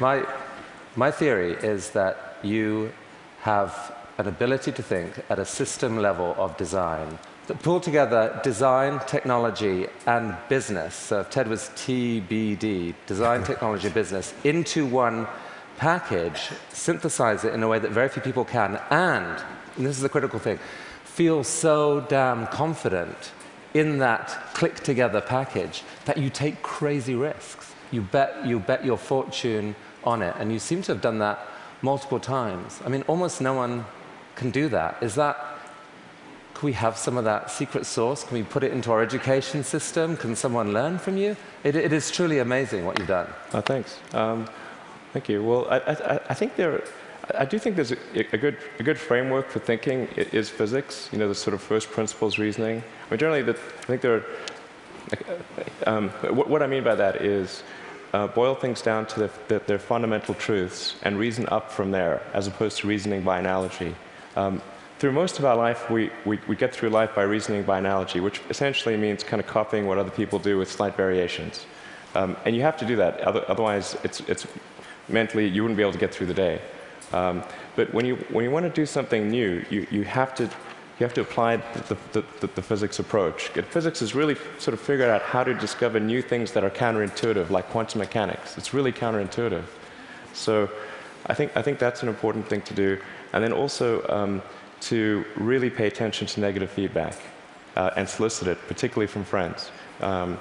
My, 0.00 0.24
my 0.96 1.10
theory 1.10 1.52
is 1.62 1.90
that 1.90 2.31
you 2.44 2.92
have 3.40 3.94
an 4.18 4.28
ability 4.28 4.72
to 4.72 4.82
think 4.82 5.24
at 5.30 5.38
a 5.38 5.44
system 5.44 5.98
level 5.98 6.34
of 6.38 6.56
design 6.56 7.18
that 7.46 7.60
pull 7.62 7.80
together 7.80 8.40
design, 8.44 9.00
technology, 9.06 9.86
and 10.06 10.36
business. 10.48 10.94
So 10.94 11.20
if 11.20 11.30
TED 11.30 11.48
was 11.48 11.70
TBD, 11.70 12.94
design, 13.06 13.42
technology, 13.52 13.88
business, 13.88 14.32
into 14.44 14.86
one 14.86 15.26
package, 15.76 16.50
synthesize 16.72 17.44
it 17.44 17.52
in 17.52 17.62
a 17.62 17.68
way 17.68 17.78
that 17.78 17.90
very 17.90 18.08
few 18.08 18.22
people 18.22 18.44
can, 18.44 18.80
and, 18.90 19.42
and 19.76 19.86
this 19.86 19.96
is 19.96 20.02
the 20.02 20.08
critical 20.08 20.38
thing, 20.38 20.58
feel 21.04 21.42
so 21.42 22.06
damn 22.08 22.46
confident 22.46 23.32
in 23.74 23.98
that 23.98 24.28
click 24.54 24.76
together 24.76 25.20
package 25.20 25.82
that 26.04 26.18
you 26.18 26.30
take 26.30 26.62
crazy 26.62 27.14
risks. 27.14 27.74
You 27.90 28.02
bet, 28.02 28.46
you 28.46 28.58
bet 28.58 28.84
your 28.84 28.96
fortune 28.96 29.74
on 30.04 30.22
it. 30.22 30.34
And 30.38 30.52
you 30.52 30.58
seem 30.58 30.82
to 30.82 30.92
have 30.92 31.02
done 31.02 31.18
that 31.18 31.38
multiple 31.82 32.20
times. 32.20 32.80
I 32.84 32.88
mean, 32.88 33.02
almost 33.08 33.40
no 33.40 33.54
one 33.54 33.84
can 34.36 34.50
do 34.50 34.68
that. 34.68 35.02
Is 35.02 35.14
that, 35.16 35.36
can 36.54 36.66
we 36.66 36.72
have 36.72 36.96
some 36.96 37.18
of 37.18 37.24
that 37.24 37.50
secret 37.50 37.84
sauce? 37.86 38.24
Can 38.24 38.36
we 38.36 38.44
put 38.44 38.62
it 38.62 38.72
into 38.72 38.90
our 38.92 39.02
education 39.02 39.64
system? 39.64 40.16
Can 40.16 40.36
someone 40.36 40.72
learn 40.72 40.98
from 40.98 41.16
you? 41.16 41.36
It, 41.64 41.76
it 41.76 41.92
is 41.92 42.10
truly 42.10 42.38
amazing 42.38 42.86
what 42.86 42.98
you've 42.98 43.08
done. 43.08 43.28
Oh, 43.52 43.60
thanks. 43.60 43.98
Um, 44.14 44.48
thank 45.12 45.28
you. 45.28 45.42
Well, 45.42 45.66
I, 45.68 45.78
I, 45.78 46.20
I 46.30 46.34
think 46.34 46.56
there, 46.56 46.84
I 47.34 47.44
do 47.44 47.58
think 47.58 47.76
there's 47.76 47.92
a, 47.92 47.98
a 48.32 48.38
good, 48.38 48.56
a 48.78 48.82
good 48.82 48.98
framework 48.98 49.50
for 49.50 49.58
thinking 49.58 50.08
is 50.16 50.48
physics. 50.48 51.08
You 51.12 51.18
know, 51.18 51.28
the 51.28 51.34
sort 51.34 51.54
of 51.54 51.60
first 51.60 51.90
principles 51.90 52.38
reasoning. 52.38 52.78
I 53.06 53.10
mean, 53.10 53.18
generally, 53.18 53.42
the, 53.42 53.52
I 53.52 53.86
think 53.86 54.00
there. 54.00 54.16
Are, 54.16 54.24
um, 55.86 56.08
what, 56.08 56.48
what 56.48 56.62
I 56.62 56.66
mean 56.66 56.84
by 56.84 56.94
that 56.94 57.22
is 57.22 57.64
uh, 58.12 58.26
boil 58.28 58.54
things 58.54 58.82
down 58.82 59.06
to 59.06 59.20
the, 59.20 59.30
the, 59.48 59.58
their 59.66 59.78
fundamental 59.78 60.34
truths 60.34 60.96
and 61.02 61.18
reason 61.18 61.46
up 61.48 61.70
from 61.70 61.90
there, 61.90 62.22
as 62.34 62.46
opposed 62.46 62.78
to 62.78 62.86
reasoning 62.86 63.22
by 63.22 63.38
analogy. 63.38 63.94
Um, 64.36 64.60
through 64.98 65.12
most 65.12 65.38
of 65.38 65.44
our 65.44 65.56
life, 65.56 65.90
we, 65.90 66.10
we, 66.24 66.38
we 66.46 66.54
get 66.54 66.72
through 66.72 66.90
life 66.90 67.14
by 67.14 67.22
reasoning 67.22 67.64
by 67.64 67.78
analogy, 67.78 68.20
which 68.20 68.40
essentially 68.50 68.96
means 68.96 69.24
kind 69.24 69.40
of 69.40 69.48
copying 69.48 69.86
what 69.86 69.98
other 69.98 70.10
people 70.10 70.38
do 70.38 70.58
with 70.58 70.70
slight 70.70 70.96
variations. 70.96 71.66
Um, 72.14 72.36
and 72.44 72.54
you 72.54 72.62
have 72.62 72.76
to 72.76 72.84
do 72.84 72.96
that, 72.96 73.20
other, 73.22 73.44
otherwise, 73.48 73.96
it's, 74.04 74.20
it's 74.28 74.46
mentally, 75.08 75.48
you 75.48 75.62
wouldn't 75.62 75.76
be 75.76 75.82
able 75.82 75.92
to 75.92 75.98
get 75.98 76.14
through 76.14 76.26
the 76.26 76.34
day. 76.34 76.60
Um, 77.12 77.42
but 77.74 77.92
when 77.92 78.04
you, 78.04 78.16
when 78.30 78.44
you 78.44 78.50
want 78.50 78.64
to 78.64 78.70
do 78.70 78.86
something 78.86 79.28
new, 79.28 79.64
you, 79.70 79.86
you, 79.90 80.04
have, 80.04 80.34
to, 80.36 80.48
you 80.98 81.04
have 81.04 81.14
to 81.14 81.20
apply 81.22 81.56
the, 81.56 81.96
the, 82.12 82.24
the, 82.40 82.46
the 82.48 82.62
physics 82.62 82.98
approach. 82.98 83.48
Physics 83.48 84.00
has 84.00 84.14
really 84.14 84.36
sort 84.58 84.74
of 84.74 84.80
figured 84.80 85.08
out 85.08 85.22
how 85.22 85.42
to 85.42 85.54
discover 85.54 85.98
new 85.98 86.22
things 86.22 86.52
that 86.52 86.64
are 86.64 86.70
counterintuitive, 86.70 87.50
like 87.50 87.68
quantum 87.70 87.98
mechanics. 88.00 88.56
It's 88.58 88.72
really 88.74 88.92
counterintuitive. 88.92 89.64
So 90.34 90.70
I 91.26 91.34
think, 91.34 91.56
I 91.56 91.62
think 91.62 91.78
that's 91.78 92.02
an 92.02 92.08
important 92.08 92.46
thing 92.48 92.62
to 92.62 92.74
do. 92.74 92.98
And 93.32 93.42
then 93.42 93.52
also 93.52 94.06
um, 94.08 94.42
to 94.82 95.24
really 95.36 95.70
pay 95.70 95.86
attention 95.86 96.26
to 96.26 96.40
negative 96.40 96.70
feedback 96.70 97.16
uh, 97.76 97.90
and 97.96 98.08
solicit 98.08 98.48
it, 98.48 98.58
particularly 98.68 99.06
from 99.06 99.24
friends. 99.24 99.70
Um, 100.00 100.38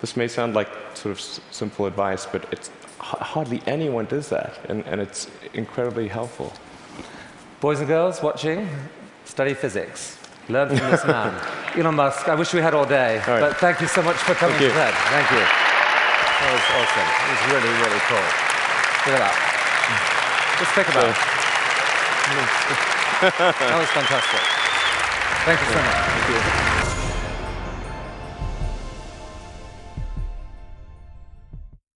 this 0.00 0.16
may 0.16 0.28
sound 0.28 0.54
like 0.54 0.68
sort 0.94 1.12
of 1.12 1.20
simple 1.20 1.86
advice, 1.86 2.24
but 2.24 2.46
it's, 2.52 2.70
hardly 2.98 3.62
anyone 3.66 4.06
does 4.06 4.28
that, 4.28 4.58
and, 4.68 4.84
and 4.86 5.00
it's 5.00 5.28
incredibly 5.54 6.08
helpful. 6.08 6.52
Boys 7.60 7.80
and 7.80 7.88
girls 7.88 8.22
watching, 8.22 8.68
study 9.28 9.54
physics. 9.54 10.16
Learn 10.48 10.68
from 10.68 10.90
this 10.90 11.04
man. 11.04 11.34
Elon 11.76 11.94
Musk, 11.94 12.28
I 12.28 12.34
wish 12.34 12.52
we 12.54 12.60
had 12.60 12.74
all 12.74 12.86
day, 12.86 13.20
All 13.20 13.26
right. 13.34 13.40
but 13.40 13.56
thank 13.58 13.80
you 13.80 13.86
so 13.86 14.02
much 14.02 14.16
for 14.16 14.34
coming 14.34 14.58
Thank. 14.58 14.72
TED. 14.72 14.94
Thank 15.12 15.30
you. 15.30 15.38
That 15.44 16.50
was 16.56 16.64
awesome. 16.80 17.04
It 17.04 17.30
was 17.36 17.42
really, 17.52 17.72
really 17.84 18.00
cool. 18.08 18.26
Look 19.04 19.14
at 19.14 19.20
that. 19.28 19.36
Just 20.58 20.72
think 20.72 20.88
about 20.88 21.08
it. 21.12 21.16
that 23.38 23.78
was 23.78 23.90
fantastic. 23.92 24.40
Thank 25.44 25.60
you 25.60 25.66
so 25.66 25.80
much. 25.82 25.96
Thank 26.08 26.28
you. 26.72 26.77